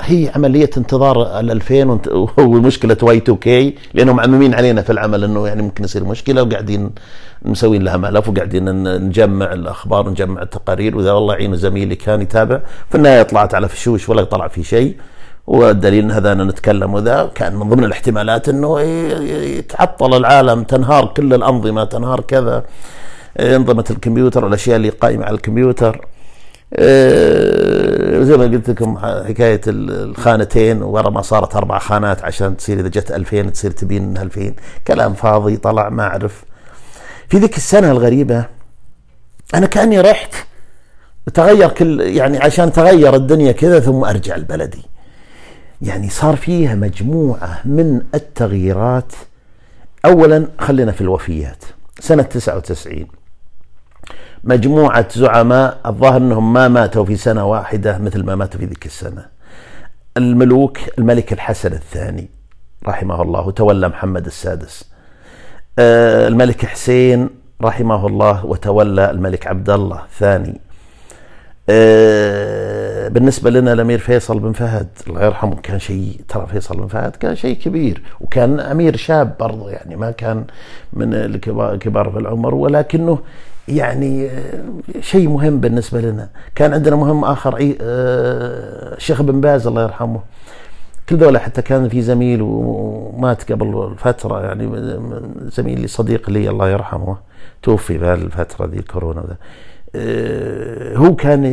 هي 0.00 0.30
عملية 0.34 0.70
انتظار 0.76 1.40
ال 1.40 1.50
2000 1.50 2.00
ومشكلة 2.38 2.96
Y 3.02 3.16
2 3.16 3.38
K 3.38 3.74
لأنهم 3.94 4.16
معممين 4.16 4.54
علينا 4.54 4.82
في 4.82 4.92
العمل 4.92 5.24
أنه 5.24 5.46
يعني 5.48 5.62
ممكن 5.62 5.84
يصير 5.84 6.04
مشكلة 6.04 6.42
وقاعدين 6.42 6.90
مسوين 7.42 7.82
لها 7.82 7.96
ملف 7.96 8.28
وقاعدين 8.28 8.84
نجمع 9.06 9.52
الأخبار 9.52 10.08
ونجمع 10.08 10.42
التقارير. 10.42 10.96
وإذا 10.96 11.12
الله 11.12 11.34
يعين 11.34 11.56
زميلي 11.56 11.96
كان 11.96 12.22
يتابع 12.22 12.60
في 12.90 12.94
النهاية 12.94 13.22
طلعت 13.22 13.54
على 13.54 13.68
فشوش 13.68 14.08
ولا 14.08 14.24
طلع 14.24 14.48
في 14.48 14.62
شيء. 14.62 14.96
والدليل 15.46 16.04
إن 16.04 16.10
هذا 16.10 16.34
نتكلم 16.34 16.94
وذا 16.94 17.30
كان 17.34 17.56
من 17.56 17.68
ضمن 17.68 17.84
الاحتمالات 17.84 18.48
إنه 18.48 18.80
يتعطل 18.80 20.16
العالم 20.16 20.62
تنهار 20.62 21.06
كل 21.06 21.34
الأنظمة 21.34 21.84
تنهار 21.84 22.20
كذا. 22.20 22.64
أنظمة 23.40 23.84
الكمبيوتر 23.90 24.44
والأشياء 24.44 24.76
اللي 24.76 24.88
قائمة 24.88 25.24
على 25.24 25.34
الكمبيوتر. 25.34 26.06
زي 28.24 28.36
ما 28.36 28.44
قلت 28.44 28.70
لكم 28.70 28.98
حكاية 28.98 29.60
الخانتين 29.68 30.82
ورا 30.82 31.10
ما 31.10 31.22
صارت 31.22 31.56
أربع 31.56 31.78
خانات 31.78 32.24
عشان 32.24 32.56
تصير 32.56 32.80
إذا 32.80 32.88
جت 32.88 33.12
2000 33.12 33.42
تصير 33.42 33.70
تبين 33.70 34.02
إنها 34.02 34.22
2000 34.22 34.54
كلام 34.86 35.14
فاضي 35.14 35.56
طلع 35.56 35.88
ما 35.88 36.02
أعرف. 36.02 36.44
في 37.28 37.38
ذيك 37.38 37.56
السنة 37.56 37.90
الغريبة 37.90 38.44
أنا 39.54 39.66
كأني 39.66 40.00
رحت 40.00 40.34
تغير 41.34 41.68
كل 41.68 42.00
يعني 42.00 42.38
عشان 42.38 42.72
تغير 42.72 43.14
الدنيا 43.14 43.52
كذا 43.52 43.80
ثم 43.80 44.04
أرجع 44.04 44.36
لبلدي 44.36 44.82
يعني 45.82 46.10
صار 46.10 46.36
فيها 46.36 46.74
مجموعة 46.74 47.60
من 47.64 48.00
التغييرات. 48.14 49.12
اولا 50.04 50.48
خلينا 50.58 50.92
في 50.92 51.00
الوفيات 51.00 51.64
سنة 52.00 52.22
99 52.22 53.06
مجموعة 54.46 55.08
زعماء 55.18 55.78
الظاهر 55.86 56.16
أنهم 56.16 56.52
ما 56.52 56.68
ماتوا 56.68 57.04
في 57.04 57.16
سنة 57.16 57.44
واحدة 57.46 57.98
مثل 57.98 58.24
ما 58.24 58.34
ماتوا 58.34 58.60
في 58.60 58.66
ذيك 58.66 58.86
السنة. 58.86 59.26
الملوك 60.16 60.78
الملك 60.98 61.32
الحسن 61.32 61.72
الثاني 61.72 62.28
رحمه 62.86 63.22
الله 63.22 63.46
وتولى 63.46 63.88
محمد 63.88 64.26
السادس. 64.26 64.90
آه، 65.78 66.28
الملك 66.28 66.66
حسين 66.66 67.28
رحمه 67.62 68.06
الله 68.06 68.46
وتولى 68.46 69.10
الملك 69.10 69.46
عبد 69.46 69.70
الله 69.70 70.04
الثاني. 70.04 70.60
آه، 71.68 73.08
بالنسبة 73.08 73.50
لنا 73.50 73.72
الأمير 73.72 73.98
فيصل 73.98 74.38
بن 74.38 74.52
فهد 74.52 74.88
الله 75.06 75.24
يرحمه 75.24 75.56
كان 75.62 75.78
شيء 75.78 76.20
ترى 76.28 76.46
فيصل 76.46 76.76
بن 76.76 76.86
فهد 76.86 77.16
كان 77.16 77.36
شيء 77.36 77.56
كبير 77.56 78.02
وكان 78.20 78.60
أمير 78.60 78.96
شاب 78.96 79.34
برضه 79.40 79.70
يعني 79.70 79.96
ما 79.96 80.10
كان 80.10 80.44
من 80.92 81.14
الكبار 81.14 82.10
في 82.10 82.18
العمر 82.18 82.54
ولكنه 82.54 83.18
يعني 83.68 84.26
آه، 84.26 84.64
شيء 85.00 85.28
مهم 85.28 85.60
بالنسبة 85.60 86.00
لنا. 86.00 86.28
كان 86.54 86.74
عندنا 86.74 86.96
مهم 86.96 87.24
آه، 87.80 88.94
الشيخ 88.96 89.22
بن 89.22 89.40
باز 89.40 89.66
الله 89.66 89.82
يرحمه. 89.82 90.20
كل 91.08 91.16
ذولا 91.16 91.38
حتى 91.38 91.62
كان 91.62 91.88
في 91.88 92.02
زميل 92.02 92.42
ومات 92.42 93.52
قبل 93.52 93.94
فترة 93.98 94.42
يعني 94.44 94.70
زميل 95.52 95.80
لي 95.80 95.86
صديق 95.86 96.30
لي 96.30 96.48
الله 96.48 96.68
يرحمه. 96.68 97.16
توفي 97.62 97.98
في 97.98 98.14
الفترة 98.14 98.66
ذي 98.66 98.78
الكورونا 98.78 99.20
ذا 99.20 99.36
آه، 99.96 100.96
هو 100.96 101.16
كان 101.16 101.44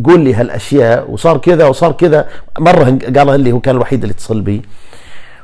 يقول 0.00 0.20
لي 0.20 0.34
هالأشياء 0.34 1.10
وصار 1.10 1.38
كذا 1.38 1.66
وصار 1.66 1.92
كذا. 1.92 2.28
مرة 2.58 2.98
قالها 3.16 3.36
لي 3.36 3.52
هو 3.52 3.60
كان 3.60 3.76
الوحيد 3.76 4.02
اللي 4.02 4.12
اتصل 4.12 4.40
بي. 4.40 4.62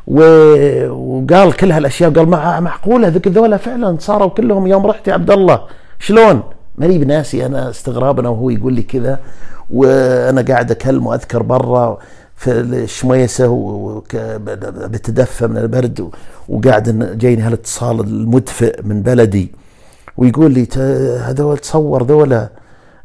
وقال 0.07 1.53
كل 1.53 1.73
هالأشياء 1.73 2.11
وقال 2.11 2.29
معقولة 2.62 3.09
ذيك 3.09 3.29
ذولا 3.29 3.57
فعلا 3.57 3.97
صاروا 4.01 4.29
كلهم 4.29 4.66
يوم 4.66 4.87
رحت 4.87 5.09
يا 5.09 5.12
عبد 5.12 5.31
الله 5.31 5.61
شلون؟ 5.99 6.42
ماني 6.79 6.99
بناسي 6.99 7.47
أنا 7.47 7.71
استغرابنا 7.71 8.29
وهو 8.29 8.51
يقول 8.51 8.73
لي 8.73 8.83
كذا 8.83 9.19
وأنا 9.71 10.42
قاعد 10.42 10.71
اكلمه 10.71 11.14
اذكر 11.14 11.42
برا 11.42 11.99
في 12.37 12.51
الشميسة 12.51 14.03
بتدفى 14.64 15.47
من 15.47 15.57
البرد 15.59 16.11
وقاعد 16.49 17.19
جايني 17.19 17.42
هالاتصال 17.42 18.01
المدفئ 18.01 18.81
من 18.85 19.03
بلدي 19.03 19.53
ويقول 20.16 20.51
لي 20.53 20.69
هذول 21.23 21.59
تصور 21.59 22.03
ذولا 22.03 22.49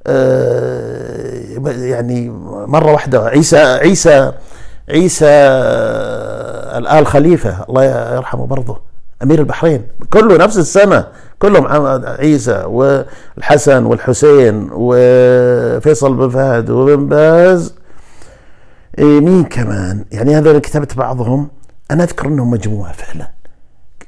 آه، 0.07 1.59
يعني 1.67 2.29
مرة 2.67 2.91
واحدة 2.91 3.25
عيسى 3.25 3.57
عيسى 3.57 4.31
عيسى 4.89 5.25
الآل 6.77 7.07
خليفة 7.07 7.65
الله 7.69 7.83
يرحمه 8.15 8.45
برضه 8.45 8.81
أمير 9.23 9.39
البحرين 9.39 9.83
كله 10.09 10.37
نفس 10.37 10.57
السنة 10.57 11.07
كلهم 11.39 11.67
عيسى 12.05 12.63
والحسن 12.67 13.85
والحسين 13.85 14.69
وفيصل 14.71 16.13
بن 16.13 16.29
فهد 16.29 16.69
وبن 16.69 17.07
باز. 17.07 17.73
إيه 18.99 19.19
مين 19.19 19.43
كمان؟ 19.43 20.05
يعني 20.11 20.37
هذول 20.37 20.59
كتبت 20.59 20.97
بعضهم 20.97 21.47
أنا 21.91 22.03
أذكر 22.03 22.27
أنهم 22.27 22.51
مجموعة 22.51 22.93
فعلا 22.93 23.31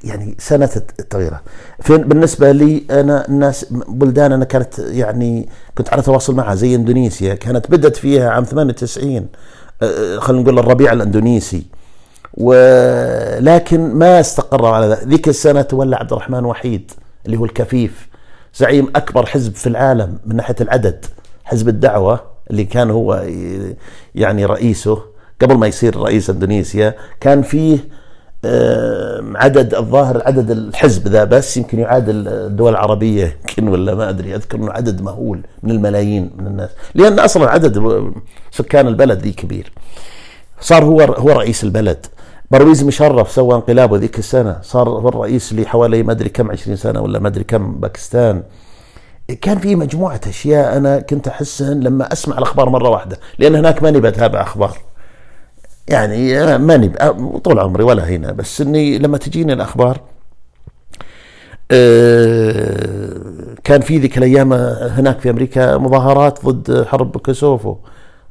يعني 0.04 0.36
سنة 0.38 0.70
التغييرات. 1.00 1.40
بالنسبة 1.88 2.52
لي 2.52 2.84
أنا 2.90 3.28
الناس 3.28 3.66
بلدان 3.88 4.32
أنا 4.32 4.44
كانت 4.44 4.78
يعني 4.78 5.48
كنت 5.78 5.92
على 5.92 6.02
تواصل 6.02 6.34
معها 6.34 6.54
زي 6.54 6.74
إندونيسيا 6.74 7.34
كانت 7.34 7.70
بدت 7.70 7.96
فيها 7.96 8.30
عام 8.30 8.44
98 8.44 9.16
أه، 9.16 9.24
خلينا 10.18 10.42
نقول 10.42 10.58
الربيع 10.58 10.92
الأندونيسي. 10.92 11.66
ولكن 12.34 13.94
ما 13.94 14.20
استقر 14.20 14.66
على 14.66 14.86
ذلك 14.86 15.08
ذيك 15.08 15.28
السنة 15.28 15.62
تولى 15.62 15.96
عبد 15.96 16.12
الرحمن 16.12 16.44
وحيد 16.44 16.90
اللي 17.26 17.36
هو 17.36 17.44
الكفيف. 17.44 18.08
زعيم 18.56 18.88
أكبر 18.96 19.26
حزب 19.26 19.54
في 19.54 19.66
العالم 19.66 20.18
من 20.26 20.36
ناحية 20.36 20.56
العدد 20.60 21.04
حزب 21.44 21.68
الدعوة 21.68 22.20
اللي 22.50 22.64
كان 22.64 22.90
هو 22.90 23.24
يعني 24.14 24.44
رئيسه 24.44 25.02
قبل 25.42 25.54
ما 25.54 25.66
يصير 25.66 25.96
رئيس 25.96 26.30
إندونيسيا 26.30 26.94
كان 27.20 27.42
فيه 27.42 27.78
عدد 29.34 29.74
الظاهر 29.74 30.22
عدد 30.26 30.50
الحزب 30.50 31.08
ذا 31.08 31.24
بس 31.24 31.56
يمكن 31.56 31.78
يعادل 31.78 32.28
الدول 32.28 32.72
العربية 32.72 33.36
يمكن 33.40 33.68
ولا 33.68 33.94
ما 33.94 34.08
أدري. 34.08 34.34
أذكر 34.34 34.58
أنه 34.58 34.72
عدد 34.72 35.02
مهول 35.02 35.42
من 35.62 35.70
الملايين 35.70 36.30
من 36.38 36.46
الناس. 36.46 36.70
لأن 36.94 37.18
أصلا 37.18 37.50
عدد 37.50 38.12
سكان 38.50 38.88
البلد 38.88 39.18
ذي 39.18 39.32
كبير. 39.32 39.72
صار 40.60 40.84
هو 40.84 41.00
هو 41.00 41.30
رئيس 41.30 41.64
البلد. 41.64 42.06
برويز 42.50 42.84
مشرف 42.84 43.30
سوى 43.30 43.54
انقلابه 43.54 43.96
ذيك 43.96 44.18
السنة. 44.18 44.58
صار 44.62 44.88
هو 44.88 45.08
الرئيس 45.08 45.52
لحوالي 45.52 46.02
ما 46.02 46.12
أدري 46.12 46.28
كم 46.28 46.50
20 46.50 46.76
سنة 46.76 47.00
ولا 47.00 47.18
ما 47.18 47.28
أدري 47.28 47.44
كم 47.44 47.74
باكستان. 47.74 48.42
كان 49.40 49.58
في 49.58 49.76
مجموعة 49.76 50.20
أشياء 50.28 50.76
أنا 50.76 51.00
كنت 51.00 51.28
أحسن 51.28 51.80
لما 51.80 52.12
أسمع 52.12 52.38
الأخبار 52.38 52.68
مرة 52.68 52.88
واحدة. 52.88 53.18
لأن 53.38 53.54
هناك 53.54 53.82
ماني 53.82 54.00
بتابع 54.00 54.42
أخبار. 54.42 54.78
يعني 55.88 56.58
ماني 56.58 56.88
طول 57.44 57.58
عمري 57.58 57.82
ولا 57.84 58.08
هنا. 58.08 58.32
بس 58.32 58.60
إني 58.60 58.98
لما 58.98 59.18
تجيني 59.18 59.52
الأخبار 59.52 60.00
آه، 61.70 63.20
كان 63.64 63.80
في 63.80 63.98
ذيك 63.98 64.18
الأيام 64.18 64.52
هناك 64.52 65.20
في 65.20 65.30
أمريكا 65.30 65.76
مظاهرات 65.78 66.44
ضد 66.46 66.84
حرب 66.86 67.16
كوسوفو 67.16 67.76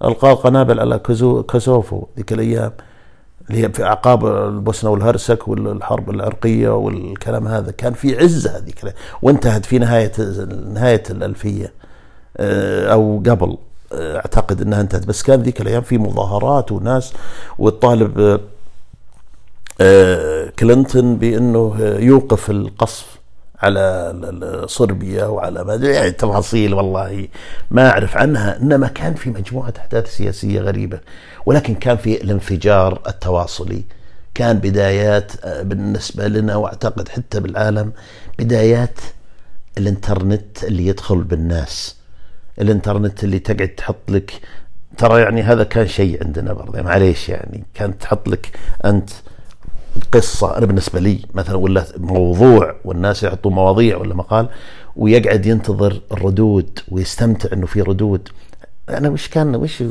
إلقاء 0.03 0.36
قنابل 0.35 0.79
على 0.79 0.99
كوسوفو. 1.47 2.03
ذيك 2.17 2.33
الأيام 2.33 2.71
اللي 3.49 3.63
هي 3.63 3.69
في 3.69 3.83
أعقاب 3.83 4.25
البوسنة 4.25 4.89
والهرسك 4.89 5.47
والحرب 5.47 6.09
العرقية 6.09 6.69
والكلام 6.69 7.47
هذا 7.47 7.71
كان 7.71 7.93
في 7.93 8.17
عزها 8.17 8.57
هذيك 8.57 8.93
وانتهت 9.21 9.65
في 9.65 9.79
نهايه 9.79 10.11
نهاية 10.73 11.03
الألفية 11.09 11.73
آه، 12.37 12.93
أو 12.93 13.23
قبل. 13.25 13.57
أعتقد 13.95 14.62
إنها 14.62 14.82
انتهت. 14.82 15.06
بس 15.06 15.23
كان 15.23 15.41
ذيك 15.41 15.62
الأيام 15.62 15.82
في 15.82 15.97
مظاهرات 15.97 16.71
وناس 16.71 17.13
وتطالب 17.59 18.39
آه، 19.82 20.49
كلينتون 20.60 21.17
بأنه 21.17 21.75
يوقف 21.99 22.49
القصف 22.49 23.06
على 23.60 24.13
صربيا 24.67 25.25
وعلى 25.25 25.63
ما 25.63 25.75
يعني 25.75 26.12
تفاصيل 26.12 26.73
والله 26.73 27.27
ما 27.71 27.89
أعرف 27.89 28.17
عنها 28.17 28.58
إنما 28.58 28.88
كان 28.88 29.13
في 29.13 29.29
مجموعة 29.29 29.73
أحداث 29.77 30.15
سياسية 30.17 30.62
غريبة. 30.62 30.99
ولكن 31.45 31.75
كان 31.75 31.97
في 31.97 32.21
الانفجار 32.21 33.01
التواصلي. 33.08 33.84
كان 34.34 34.58
بدايات 34.58 35.32
آه، 35.43 35.62
بالنسبة 35.62 36.27
لنا 36.27 36.56
وأعتقد 36.56 37.10
حتى 37.10 37.39
بالعالم 37.39 37.91
بدايات 38.39 38.99
الإنترنت 39.77 40.63
اللي 40.63 40.88
يدخل 40.88 41.23
بالناس. 41.23 41.95
الانترنت 42.61 43.23
اللي 43.23 43.39
تقعد 43.39 43.67
تحط 43.67 44.11
لك 44.11 44.41
ترى 44.97 45.21
يعني 45.21 45.41
هذا 45.41 45.63
كان 45.63 45.87
شيء 45.87 46.23
عندنا 46.25 46.53
برضه 46.53 46.81
معليش 46.81 47.29
يعني 47.29 47.63
كانت 47.73 48.01
تحط 48.01 48.27
لك 48.29 48.59
أنت 48.85 49.09
قصة 50.11 50.57
أنا 50.57 50.65
بالنسبة 50.65 50.99
لي 50.99 51.19
مثلا 51.33 51.55
ولا 51.55 51.85
موضوع 51.97 52.75
والناس 52.85 53.23
يحطوا 53.23 53.51
مواضيع 53.51 53.97
ولا 53.97 54.15
مقال 54.15 54.47
ويقعد 54.95 55.45
ينتظر 55.45 56.01
الردود 56.11 56.79
ويستمتع 56.91 57.49
إنه 57.53 57.65
في 57.65 57.81
ردود. 57.81 58.29
أنا 58.89 59.09
وش 59.09 59.27
كان 59.27 59.55
وش 59.55 59.83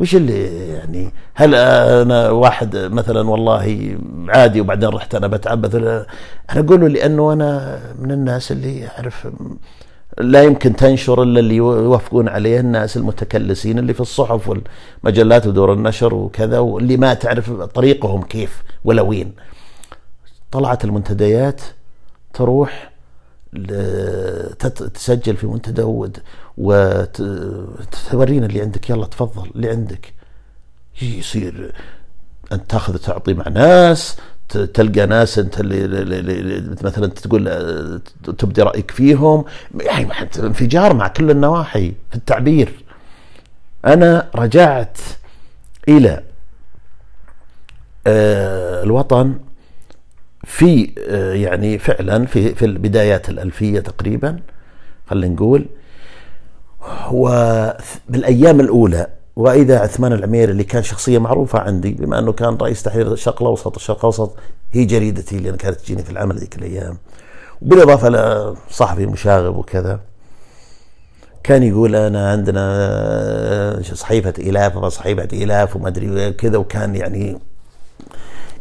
وش 0.00 0.14
اللي 0.14 0.68
يعني 0.68 1.10
هل 1.34 1.54
أنا 1.54 2.30
واحد 2.30 2.76
مثلا 2.76 3.30
والله 3.30 3.96
عادي 4.28 4.60
وبعدين 4.60 4.88
رحت 4.88 5.14
أنا 5.14 5.26
بتعبث؟ 5.26 5.74
أنا 5.74 6.06
أقول 6.50 6.92
لأنه 6.92 7.32
أنا 7.32 7.80
من 7.98 8.12
الناس 8.12 8.52
اللي 8.52 8.88
أعرف 8.88 9.28
لا 10.18 10.42
يمكن 10.42 10.76
تنشر 10.76 11.22
إلا 11.22 11.40
اللي 11.40 11.56
يوافقون 11.56 12.28
عليه 12.28 12.60
الناس 12.60 12.96
المتكلسين 12.96 13.78
اللي 13.78 13.94
في 13.94 14.00
الصحف 14.00 14.48
والمجلات 14.48 15.46
ودور 15.46 15.72
النشر 15.72 16.14
وكذا 16.14 16.58
واللي 16.58 16.96
ما 16.96 17.14
تعرف 17.14 17.50
طريقهم 17.52 18.22
كيف 18.22 18.62
ولا 18.84 19.02
وين. 19.02 19.32
طلعت 20.50 20.84
المنتديات 20.84 21.60
تروح 22.34 22.90
تسجل 24.94 25.36
في 25.36 25.46
منتدى 25.46 26.12
وتورينا 26.58 28.46
اللي 28.46 28.60
عندك 28.60 28.90
يلا 28.90 29.06
تفضل 29.06 29.50
اللي 29.54 29.70
عندك. 29.70 30.14
يصير 31.02 31.74
انت 32.52 32.70
تاخذ 32.70 32.98
تعطي 32.98 33.34
مع 33.34 33.48
ناس 33.48 34.16
تلقى 34.56 35.06
ناس 35.06 35.38
انت 35.38 35.60
اللي, 35.60 35.84
اللي 35.84 36.76
مثلا 36.82 37.06
تقول 37.06 37.44
تبدي 38.38 38.62
رأيك 38.62 38.90
فيهم. 38.90 39.44
يعني 39.80 40.12
انفجار 40.38 40.94
مع 40.94 41.08
كل 41.08 41.30
النواحي 41.30 41.92
في 42.10 42.16
التعبير. 42.16 42.84
أنا 43.84 44.28
رجعت 44.34 44.98
إلى 45.88 46.22
آه، 48.06 48.82
الوطن 48.82 49.38
في 50.44 50.92
آه، 51.08 51.34
يعني 51.34 51.78
فعلا 51.78 52.26
في 52.26 52.54
في 52.54 52.64
البدايات 52.64 53.28
الألفية 53.28 53.80
تقريبا 53.80 54.40
خلينا 55.06 55.34
نقول. 55.34 55.66
وبالايام 57.10 58.60
الأولى 58.60 59.06
وإذا 59.40 59.78
عثمان 59.78 60.12
العميري 60.12 60.52
اللي 60.52 60.64
كان 60.64 60.82
شخصية 60.82 61.18
معروفة 61.18 61.58
عندي 61.58 61.92
بما 61.92 62.18
أنه 62.18 62.32
كان 62.32 62.56
رئيس 62.56 62.82
تحرير 62.82 63.12
الشرق 63.12 63.42
الأوسط، 63.42 63.76
الشرق 63.76 63.98
الأوسط 63.98 64.36
هي 64.72 64.84
جريدتي 64.84 65.36
اللي 65.36 65.52
كانت 65.52 65.80
تجيني 65.80 66.02
في 66.02 66.10
العمل 66.10 66.38
ذيك 66.38 66.56
الأيام. 66.56 66.98
بالإضافة 67.62 68.08
لصحفي 68.08 69.06
مشاغب 69.06 69.56
وكذا. 69.56 70.00
كان 71.42 71.62
يقول 71.62 71.96
أنا 71.96 72.30
عندنا 72.30 72.60
آه، 72.60 73.82
صحيفة 73.82 74.34
إيلاف 74.38 74.84
صحيفة 74.84 75.28
إيلاف 75.32 75.76
وما 75.76 75.88
أدري 75.88 76.32
كذا 76.32 76.58
وكان 76.58 76.96
يعني 76.96 77.38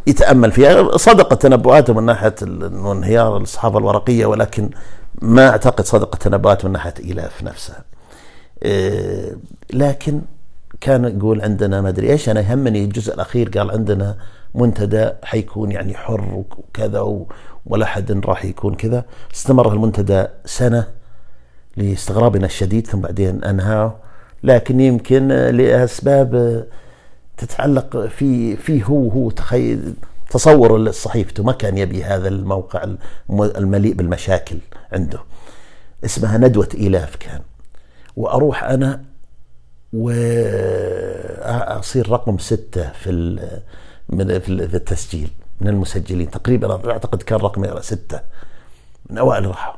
يتأمل 0.08 0.52
فيها 0.52 0.98
صدق 0.98 1.34
تنبؤاته 1.34 1.94
من 1.94 2.04
ناحية 2.04 2.36
انهيار 2.42 3.38
الصحافة 3.38 3.78
الورقية 3.78 4.26
ولكن 4.26 4.70
ما 5.22 5.50
أعتقد 5.50 5.86
صدق 5.86 6.16
تنبؤاته 6.16 6.68
من 6.68 6.72
ناحية 6.74 6.94
إيلاف 7.00 7.44
نفسها. 7.44 7.84
آه، 8.64 9.36
لكن 9.74 10.22
كان 10.82 11.18
يقول 11.18 11.42
عندنا 11.42 11.82
ما 11.82 11.90
أدري 11.90 12.12
إيش 12.12 12.30
أنا 12.30 12.40
يهمني 12.40 12.84
الجزء 12.84 13.14
الأخير 13.14 13.50
قال 13.50 13.72
عندنا 13.72 14.18
منتدى 14.56 15.10
حيكون 15.24 15.72
يعني 15.72 15.94
حر 15.94 16.46
وكذا 16.58 17.26
ولا 17.66 17.86
حد 17.86 18.12
راح 18.26 18.46
يكون 18.46 18.76
كذا. 18.76 19.06
استمر 19.34 19.74
المنتدى 19.74 20.26
سنة 20.46 20.88
لاستغرابنا 21.78 22.46
الشديد 22.46 22.88
ثم 22.88 23.00
بعدين 23.00 23.44
أنهاه. 23.44 23.96
لكن 24.44 24.80
يمكن 24.80 25.28
لأسباب 25.28 26.66
تتعلق 27.38 27.98
في 28.06 28.56
في 28.56 28.84
هو 28.84 29.10
هو 29.10 29.30
تخيل 29.30 29.94
تصور 30.30 30.92
صحيفته 30.92 31.44
ما 31.44 31.52
كان 31.52 31.78
يبي 31.78 32.04
هذا 32.04 32.28
الموقع 32.28 32.86
المليء 33.30 33.94
بالمشاكل 33.94 34.58
عنده. 34.94 35.20
اسمها 36.06 36.38
ندوة 36.38 36.70
إيلاف 36.76 37.16
كان. 37.16 37.42
وأروح 38.16 38.64
أنا 38.64 39.04
وأصير 39.94 41.30
رقم 42.10 42.38
ستة 42.38 42.92
في 42.92 43.40
في 44.18 44.50
التسجيل 44.50 45.30
من 45.62 45.68
المسجلين. 45.68 46.30
تقريبا 46.30 46.92
أعتقد 46.92 47.24
كان 47.24 47.40
رقمي 47.40 47.82
ستة 47.82 48.20
من 49.10 49.18
أوائل 49.18 49.48
راحوا 49.48 49.76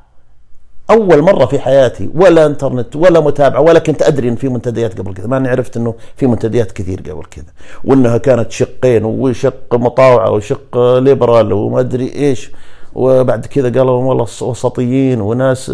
أول 0.89 1.21
مرة 1.21 1.45
في 1.45 1.60
حياتي 1.60 2.10
ولا 2.15 2.45
إنترنت 2.45 2.95
ولا 2.95 3.19
متابعة 3.19 3.62
ولا 3.62 3.80
كنت 3.80 4.02
ادري 4.02 4.30
إن 4.30 4.36
في 4.36 4.50
منتديات 4.50 5.00
قبل 5.00 5.13
كذا. 5.13 5.28
ما 5.28 5.38
اني 5.38 5.50
عرفت 5.50 5.78
إنه 5.78 5.95
في 6.15 6.28
منتديات 6.28 6.71
كثير 6.71 7.00
قبل 7.00 7.26
كذا. 7.26 7.45
وإنها 7.84 8.17
كانت 8.17 8.52
شقين 8.52 9.06
وشق 9.06 9.76
مطاوعة 9.76 10.32
وشق 10.32 10.97
ليبرال 10.97 11.54
وما 11.54 11.80
أدري 11.80 12.13
إيش. 12.15 12.52
وبعد 12.93 13.45
كذا 13.45 13.80
قالوا 13.80 14.04
والله 14.04 14.24
وسطيين 14.41 15.21
وناس 15.21 15.71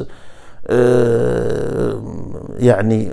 آه، 0.69 2.01
يعني 2.59 3.11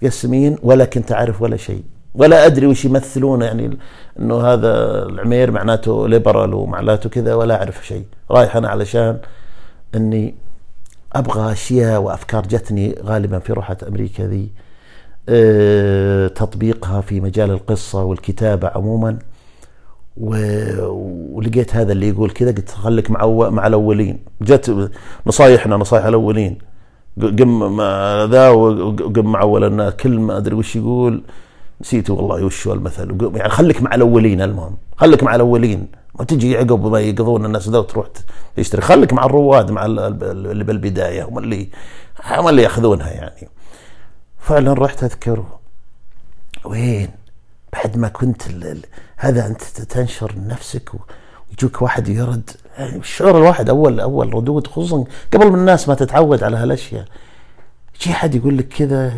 تقسمين 0.00 0.56
ولا 0.62 0.84
كنت 0.84 1.12
أعرف 1.12 1.42
ولا 1.42 1.56
شيء 1.56 1.82
ولا 2.14 2.46
أدري 2.46 2.66
وش 2.66 2.84
يمثلون 2.84 3.42
يعني 3.42 3.78
إنه 4.18 4.40
هذا 4.40 5.02
العمير 5.02 5.50
معناته 5.50 6.08
ليبرال 6.08 6.54
ومعناته 6.54 7.10
كذا 7.10 7.34
ولا 7.34 7.54
أعرف 7.54 7.86
شيء. 7.86 8.04
رايح 8.30 8.56
أنا 8.56 8.68
علشان 8.68 9.18
إني 9.94 10.34
أبغى 11.12 11.52
أشياء 11.52 12.00
وأفكار 12.00 12.46
جتني 12.46 12.94
غالبا 13.04 13.38
في 13.38 13.52
روحة 13.52 13.76
أمريكا 13.88 14.26
ذي 14.26 14.50
أه 15.28 16.28
تطبيقها 16.28 17.00
في 17.00 17.20
مجال 17.20 17.50
القصة 17.50 18.04
والكتابة 18.04 18.68
عموما. 18.68 19.18
ولقيت 20.16 21.74
هذا 21.76 21.92
اللي 21.92 22.08
يقول 22.08 22.30
كذا 22.30 22.50
قلت 22.50 22.70
خليك 22.70 23.10
مع 23.10 23.26
مع 23.50 23.66
الأولين. 23.66 24.18
جت 24.42 24.90
نصايحنا 25.26 25.76
نصايح 25.76 26.04
الأولين. 26.04 26.58
قم 27.18 27.80
ذا 28.30 28.48
وقم 28.48 29.32
مع 29.32 29.42
الناس. 29.42 29.94
كل 29.94 30.18
ما 30.18 30.36
أدري 30.36 30.54
وش 30.54 30.76
يقول 30.76 31.22
نسيت 31.80 32.10
والله 32.10 32.44
وش 32.44 32.66
هو 32.66 32.72
المثل. 32.72 33.30
يعني 33.34 33.48
خليك 33.48 33.82
مع 33.82 33.94
الأولين 33.94 34.42
المهم. 34.42 34.76
خليك 34.96 35.22
مع 35.22 35.34
الأولين. 35.34 35.86
ما 36.18 36.24
تجي 36.24 36.56
عقب 36.56 36.86
ما 36.86 37.00
يقضون 37.00 37.44
الناس 37.44 37.68
ذا 37.68 37.78
وتروح 37.78 38.06
تشتري. 38.56 38.82
خليك 38.82 39.12
مع 39.12 39.24
الرواد 39.24 39.70
مع 39.70 39.86
اللي 39.86 40.64
بالبداية 40.64 41.24
هم 41.24 41.38
اللي 41.38 41.68
هم 42.26 42.48
اللي 42.48 42.62
يأخذونها 42.62 43.10
يعني. 43.10 43.48
فعلا 44.38 44.72
رحت 44.72 45.04
أذكر 45.04 45.44
وين؟ 46.64 47.08
بعد 47.72 47.96
ما 47.96 48.08
كنت 48.08 48.42
هذا 49.16 49.46
أنت 49.46 49.62
تنشر 49.62 50.34
نفسك 50.46 50.90
ويجوك 51.50 51.82
واحد 51.82 52.08
يرد 52.08 52.50
الشعور 52.80 53.38
الواحد 53.38 53.68
أول 53.68 54.00
أول 54.00 54.34
ردود 54.34 54.66
خصوصا 54.66 55.04
قبل 55.32 55.46
من 55.46 55.54
الناس 55.54 55.88
ما 55.88 55.94
تتعود 55.94 56.42
على 56.42 56.56
هالأشياء. 56.56 57.04
يجي 58.00 58.12
حد 58.14 58.34
يقول 58.34 58.58
لك 58.58 58.68
كذا 58.68 59.12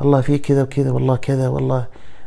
والله 0.00 0.20
في 0.20 0.38
كذا 0.38 0.62
وكذا 0.62 0.90
والله 0.90 1.16
كذا 1.16 1.48
والله. 1.48 1.86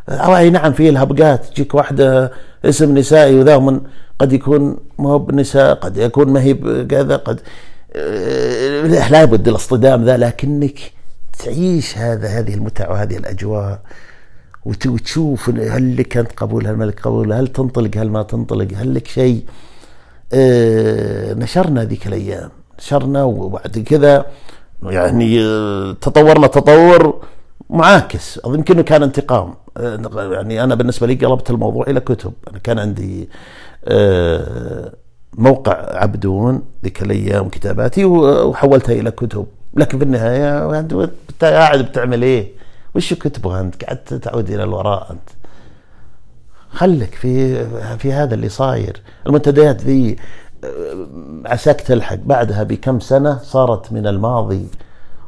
أي 0.10 0.50
نعم 0.50 0.74
في 0.74 0.90
الهبقات 0.90 1.46
تجيك 1.46 1.76
واحدة 1.76 2.32
اسم 2.66 2.98
نسائي 2.98 3.36
وذا 3.40 3.58
من 3.58 3.82
قد 4.20 4.34
يكون 4.34 4.78
ما 5.00 5.10
هو 5.10 5.20
بنساء 5.20 5.74
قد 5.74 5.98
يكون 5.98 6.30
ما 6.30 6.42
هي 6.42 6.54
كذا 6.86 7.16
قد 7.16 7.42
آه، 7.96 9.10
لا 9.10 9.26
بد 9.26 9.48
الاصطدام 9.48 10.06
ذا 10.06 10.18
لكنك 10.18 10.80
تعيش 11.40 11.98
هذا 11.98 12.28
هذه 12.28 12.54
المتعة 12.54 12.92
وهذه 12.92 13.18
الأجواء 13.18 13.80
وتشوف 14.66 15.50
هل 15.50 15.98
لك 15.98 16.18
انت 16.18 16.32
قبول 16.32 16.68
هل 16.68 16.76
ما 16.76 16.84
لك 16.84 17.00
قبول 17.00 17.34
هل 17.34 17.48
تنطلق 17.48 17.98
هل 17.98 18.10
ما 18.10 18.24
تنطلق 18.24 18.68
هل 18.76 18.94
لك 18.94 19.08
شيء. 19.08 19.44
نشرنا 21.34 21.84
ذيك 21.84 22.08
الأيام 22.08 22.50
نشرنا 22.80 23.24
وبعد 23.24 23.84
كذا 23.88 24.26
يعني 24.84 25.42
آه، 25.42 25.92
تطورنا 26.02 26.48
تطور 26.48 27.22
معاكس 27.70 28.40
كأنه 28.40 28.82
كان 28.82 29.04
انتقام 29.04 29.54
يعني 30.16 30.64
أنا 30.64 30.76
بالنسبة 30.76 31.08
لي 31.08 31.16
قلبت 31.16 31.50
الموضوع 31.50 31.86
إلى 31.88 32.00
كتب 32.00 32.34
أنا 32.52 32.60
كان 32.60 32.80
عندي 32.80 33.30
آه، 33.86 34.94
موقع 35.34 35.98
عبدون 35.98 36.62
ذيك 36.84 37.02
الأيام 37.02 37.50
كتاباتي 37.50 38.06
وحولتها 38.06 38.94
إلى 38.94 39.12
كتب 39.12 39.46
لكن 39.74 39.98
في 39.98 40.04
النهاية 40.04 40.80
انت 40.80 40.94
قاعد 41.42 41.80
بتعمل 41.82 42.22
إيه؟ 42.24 42.52
وش 42.96 43.14
كتبها 43.14 43.62
أنت؟ 43.62 43.84
قعدت 43.84 44.14
تعود 44.14 44.50
إلى 44.50 44.64
الوراء 44.64 45.12
أنت. 45.12 45.30
خلك 46.78 47.16
في 47.16 47.66
في 47.98 48.14
هذا 48.14 48.36
اللي 48.36 48.50
صاير، 48.50 49.02
المنتديات 49.28 49.82
ذي 49.82 50.16
آه، 50.64 51.08
عساك 51.46 51.82
تلحق. 51.82 52.16
بعدها 52.16 52.64
بكم 52.64 53.00
سنة 53.00 53.40
صارت 53.44 53.92
من 53.92 54.08
الماضي 54.08 54.68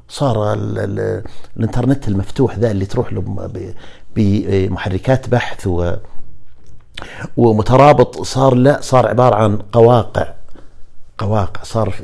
صار 0.08 0.54
ال 0.54 0.80
ال 0.80 1.24
الإنترنت 1.58 2.08
المفتوح 2.08 2.58
ذا 2.58 2.72
اللي 2.72 2.86
تروح 2.86 3.14
له 3.14 3.50
بمحركات 4.16 5.30
بحث 5.30 5.68
و 5.68 5.94
ومترابط. 7.38 8.22
صار 8.22 8.56
لا 8.56 8.82
صار 8.82 9.08
عبارة 9.08 9.36
عن 9.36 9.58
قواقع 9.58 10.28
قواقع. 11.18 11.64
صار 11.64 11.96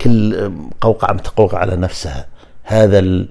كل 0.00 0.50
قوقعة 0.80 1.12
متقوقعة 1.12 1.58
على 1.58 1.76
نفسها. 1.76 2.26
هذا 2.68 2.98
ال 2.98 3.26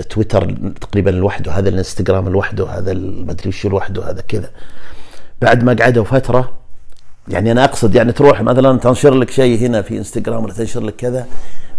التويتر 0.00 0.54
تقريبا 0.80 1.10
لوحده 1.10 1.52
هذا 1.52 1.68
الانستغرام 1.68 2.28
لوحده 2.28 2.66
هذا 2.66 2.94
ما 2.94 3.32
أدري 3.32 3.48
وش 3.48 3.66
لوحده 3.66 4.10
هذا 4.10 4.20
كذا. 4.20 4.50
بعد 5.42 5.64
ما 5.64 5.76
قعدوا 5.80 6.04
فترة 6.04 6.52
يعني 7.28 7.52
أنا 7.52 7.64
أقصد 7.64 7.94
يعني 7.94 8.12
تروح 8.12 8.42
مثلا 8.42 8.78
تنشر 8.78 9.14
لك 9.14 9.30
شيء 9.30 9.58
هنا 9.58 9.82
في 9.82 9.98
إنستغرام 9.98 10.44
ولا 10.44 10.52
تنشر 10.52 10.80
لك 10.80 10.96
كذا 10.96 11.26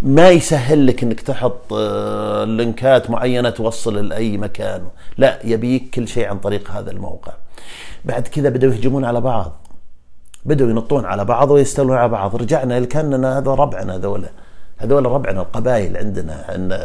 ما 0.01 0.29
يسهل 0.29 0.87
لك 0.87 1.03
إنك 1.03 1.21
تحط 1.21 1.73
آه، 1.73 2.45
لينكات 2.45 3.09
معينة 3.09 3.49
توصل 3.49 4.07
لأي 4.07 4.37
مكان. 4.37 4.81
لا 5.17 5.39
يبيك 5.43 5.89
كل 5.93 6.07
شيء 6.07 6.27
عن 6.29 6.39
طريق 6.39 6.71
هذا 6.71 6.91
الموقع. 6.91 7.33
بعد 8.05 8.27
كذا 8.27 8.49
بدأوا 8.49 8.73
يهجمون 8.73 9.05
على 9.05 9.21
بعض. 9.21 9.67
بدأوا 10.45 10.69
ينطون 10.69 11.05
على 11.05 11.25
بعض 11.25 11.51
ويستولون 11.51 11.97
على 11.97 12.09
بعض. 12.09 12.35
رجعنا 12.35 12.85
كاننا 12.85 13.37
هذا 13.37 13.51
ربعنا 13.51 13.95
هذول 13.95 14.25
هذول 14.77 15.05
ربعنا 15.05 15.41
القبائل 15.41 15.97
عندنا 15.97 16.55
أن 16.55 16.79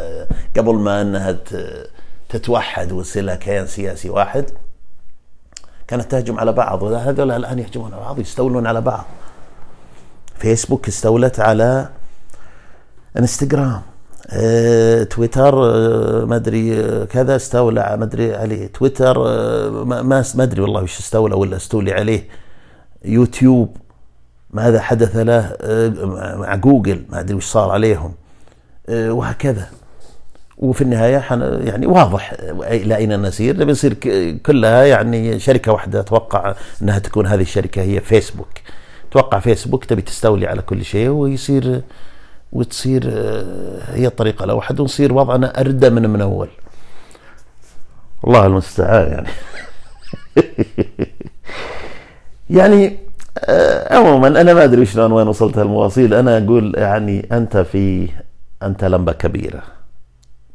قبل 0.57 0.75
ما 0.75 1.01
إنها 1.01 1.37
تتوحد 2.29 2.91
ويصير 2.91 3.23
لها 3.23 3.35
كيان 3.35 3.67
سياسي 3.67 4.09
واحد 4.09 4.45
كانت 5.87 6.11
تهجم 6.11 6.39
على 6.39 6.51
بعض 6.51 6.83
وهذول 6.83 7.31
الآن 7.31 7.59
يهجمون 7.59 7.93
على 7.93 8.01
بعض 8.01 8.19
يستولون 8.19 8.67
على 8.67 8.81
بعض. 8.81 9.05
فيسبوك 10.37 10.87
استولت 10.87 11.39
على 11.39 11.89
انستغرام 13.17 13.81
آه 14.29 15.03
تويتر 15.03 15.65
آه 15.65 16.25
ما 16.25 16.35
أدري 16.35 16.79
آه 16.79 17.05
كذا 17.05 17.35
استولى 17.35 17.95
ما 17.99 18.03
أدري 18.03 18.35
عليه. 18.35 18.67
تويتر 18.67 19.27
آه 19.27 19.69
ما 19.69 20.01
ما 20.35 20.43
أدري 20.43 20.61
والله 20.61 20.83
وش 20.83 20.99
استولى 20.99 21.35
ولا 21.35 21.55
استولي 21.55 21.93
عليه. 21.93 22.27
يوتيوب. 23.05 23.77
ماذا 24.51 24.81
حدث 24.81 25.15
له 25.15 25.39
آه 25.61 25.89
مع 26.35 26.55
جوجل 26.55 27.03
ما 27.09 27.19
أدري 27.19 27.35
وش 27.35 27.45
صار 27.45 27.71
عليهم. 27.71 28.13
آه 28.89 29.11
وهكذا. 29.11 29.67
وفي 30.57 30.81
النهاية 30.81 31.25
يعني 31.65 31.87
واضح 31.87 32.33
إلى 32.61 32.95
أين 32.95 33.21
نسير؟ 33.21 33.57
نبي 33.57 33.71
نصير 33.71 33.93
كلها 34.45 34.85
يعني 34.85 35.39
شركة 35.39 35.71
واحدة. 35.71 35.99
أتوقع 35.99 36.55
أنها 36.81 36.99
تكون 36.99 37.25
هذه 37.27 37.41
الشركة 37.41 37.81
هي 37.81 37.99
فيسبوك. 38.01 38.47
أتوقع 39.09 39.39
فيسبوك 39.39 39.85
تبي 39.85 40.01
تستولي 40.01 40.47
على 40.47 40.61
كل 40.61 40.85
شيء 40.85 41.09
ويصير 41.09 41.81
وتصير 42.51 43.03
آه، 43.07 43.93
هي 43.93 44.07
الطريقة 44.07 44.45
الأوحد 44.45 44.79
ونصير 44.79 45.13
وضعنا 45.13 45.59
أردى 45.61 45.89
من 45.89 46.09
من 46.09 46.21
أول. 46.21 46.47
الله 48.27 48.45
المستعان 48.45 49.11
يعني. 49.11 49.27
يعني 52.49 52.85
آه، 52.85 52.91
عموما 53.91 54.27
أنا 54.27 54.53
ما 54.53 54.63
أدري 54.63 54.85
شلون 54.85 55.11
وين 55.11 55.27
وصلت 55.27 55.57
المواصيل 55.57 56.13
أنا 56.13 56.37
أقول 56.37 56.73
يعني 56.77 57.27
أنت 57.31 57.57
في 57.57 58.09
أنت 58.63 58.85
لمبة 58.85 59.11
كبيرة. 59.11 59.63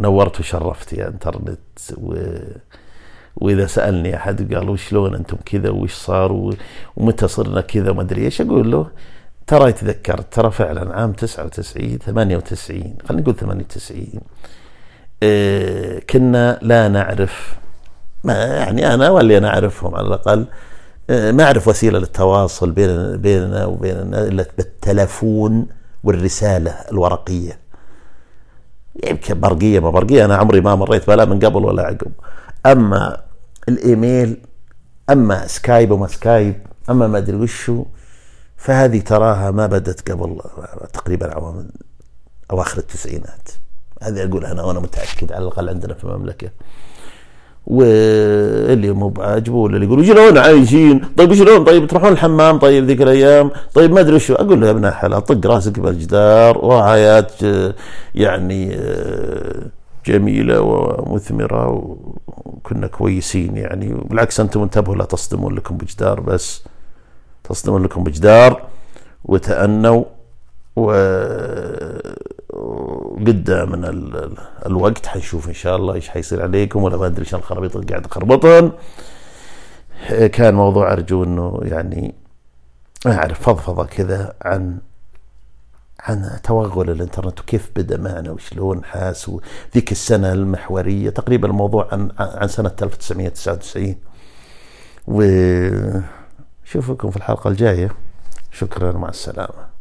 نورت 0.00 0.40
وشرفت 0.40 0.92
يا 0.92 1.08
إنترنت 1.08 1.58
و... 1.96 2.14
وإذا 3.36 3.66
سألني 3.66 4.16
أحد 4.16 4.54
قال 4.54 4.68
وشلون 4.70 5.14
أنتم 5.14 5.36
كذا 5.46 5.70
وش 5.70 5.92
صار 5.94 6.54
ومتى 6.96 7.28
صرنا 7.28 7.60
كذا 7.60 7.90
وما 7.90 8.02
أدري 8.02 8.24
إيش 8.24 8.40
أقول 8.40 8.70
له 8.70 8.86
ترى 9.46 9.72
تذكرت 9.72 10.32
ترى 10.34 10.50
فعلا 10.50 10.96
عام 10.96 11.12
99 11.12 11.98
98 11.98 12.94
خلينا 13.08 13.22
نقول 13.22 13.36
98 13.36 14.06
إيه 15.22 16.00
كنا 16.10 16.58
لا 16.62 16.88
نعرف 16.88 17.56
ما 18.24 18.34
يعني 18.44 18.94
أنا 18.94 19.10
واللي 19.10 19.38
أنا 19.38 19.48
أعرفهم 19.48 19.94
على 19.94 20.06
الأقل 20.06 20.46
ما 21.08 21.44
أعرف 21.44 21.68
وسيلة 21.68 21.98
للتواصل 21.98 22.70
بين 22.70 23.16
بيننا 23.16 23.64
وبين 23.64 24.14
إلا 24.14 24.46
بالتلفون 24.56 25.66
والرسالة 26.04 26.70
الورقية. 26.70 27.58
يمكن 29.04 29.40
برقية 29.40 29.80
ما 29.80 29.90
برقية 29.90 30.24
أنا 30.24 30.36
عمري 30.36 30.60
ما 30.60 30.74
مريت 30.74 31.06
بها 31.06 31.24
من 31.24 31.38
قبل 31.38 31.64
ولا 31.64 31.82
عقب. 31.82 32.12
أما 32.66 33.22
الإيميل 33.68 34.40
أما 35.10 35.46
سكايب 35.46 35.90
وما 35.90 36.06
سكايب 36.06 36.66
أما 36.90 37.06
ما 37.06 37.18
أدري 37.18 37.36
وشو 37.36 37.84
فهذه 38.56 39.00
تراها 39.00 39.50
ما 39.50 39.66
بدت 39.66 40.10
قبل 40.10 40.40
تقريبا 40.92 41.34
عوام 41.34 41.68
أواخر 42.50 42.78
التسعينات. 42.78 43.48
هذه 44.02 44.24
أقول 44.24 44.44
أنا 44.44 44.62
وأنا 44.62 44.80
متأكد 44.80 45.32
على 45.32 45.42
الأقل 45.42 45.68
عندنا 45.68 45.94
في 45.94 46.04
المملكة. 46.04 46.50
واللي 47.66 48.90
مو 48.92 49.08
بعاجبه 49.08 49.56
ولا 49.56 49.74
اللي 49.74 49.86
يقولوا 49.86 50.04
شلون 50.04 50.38
عايشين؟ 50.38 51.00
طيب 51.16 51.34
شلون؟ 51.34 51.64
طيب 51.64 51.86
تروحون 51.86 52.12
الحمام؟ 52.12 52.58
طيب 52.58 52.84
ذيك 52.84 53.02
الأيام؟ 53.02 53.50
طيب 53.74 53.92
ما 53.92 54.00
أدري 54.00 54.18
شو. 54.18 54.34
أقول 54.34 54.60
له 54.60 54.66
يا 54.66 54.70
ابن 54.70 54.84
الحلال 54.84 55.24
طق 55.24 55.46
راسك 55.46 55.80
بالجدار 55.80 56.58
وحياه 56.64 57.26
يعني 58.14 58.78
جميلة 60.06 60.60
ومثمرة 60.60 61.68
وكنا 62.44 62.86
كويسين 62.86 63.56
يعني. 63.56 63.94
بالعكس 64.04 64.40
أنتم 64.40 64.62
انتبهوا 64.62 64.96
لا 64.96 65.04
تصدمون 65.04 65.54
لكم 65.54 65.76
بجدار 65.76 66.20
بس. 66.20 66.64
تصدمون 67.44 67.82
لكم 67.82 68.04
بجدار 68.04 68.62
وتأنوا 69.24 70.04
و 70.76 70.92
قدام 73.26 73.74
الوقت 74.66 75.06
حنشوف 75.06 75.48
إن 75.48 75.54
شاء 75.54 75.76
الله 75.76 75.94
إيش 75.94 76.08
حيصير 76.08 76.42
عليكم 76.42 76.82
ولا 76.82 76.96
ما 76.96 77.06
أدري 77.06 77.20
إيش 77.20 77.34
الخرابيط 77.34 77.76
اللي 77.76 77.88
قاعد 77.88 78.06
أخربطن. 78.06 78.72
كان 80.32 80.54
موضوع 80.54 80.92
أرجو 80.92 81.24
إنه 81.24 81.60
يعني 81.62 82.14
أعرف 83.06 83.40
فضفضة 83.40 83.84
كذا 83.84 84.34
عن 84.42 84.78
عن 86.00 86.40
توغل 86.42 86.90
الإنترنت 86.90 87.40
وكيف 87.40 87.70
بدأ 87.76 87.96
معنا 87.96 88.30
وشلون 88.30 88.84
حاس 88.84 89.28
وذيك 89.28 89.92
السنة 89.92 90.32
المحورية. 90.32 91.10
تقريبا 91.10 91.48
الموضوع 91.48 91.88
عن 91.92 92.10
عن 92.18 92.48
سنة 92.48 92.72
1999 92.82 93.96
وشوفكم 96.66 97.10
في 97.10 97.16
الحلقة 97.16 97.48
الجاية. 97.50 97.90
شكرا 98.52 98.92
مع 98.92 99.08
السلامة. 99.08 99.73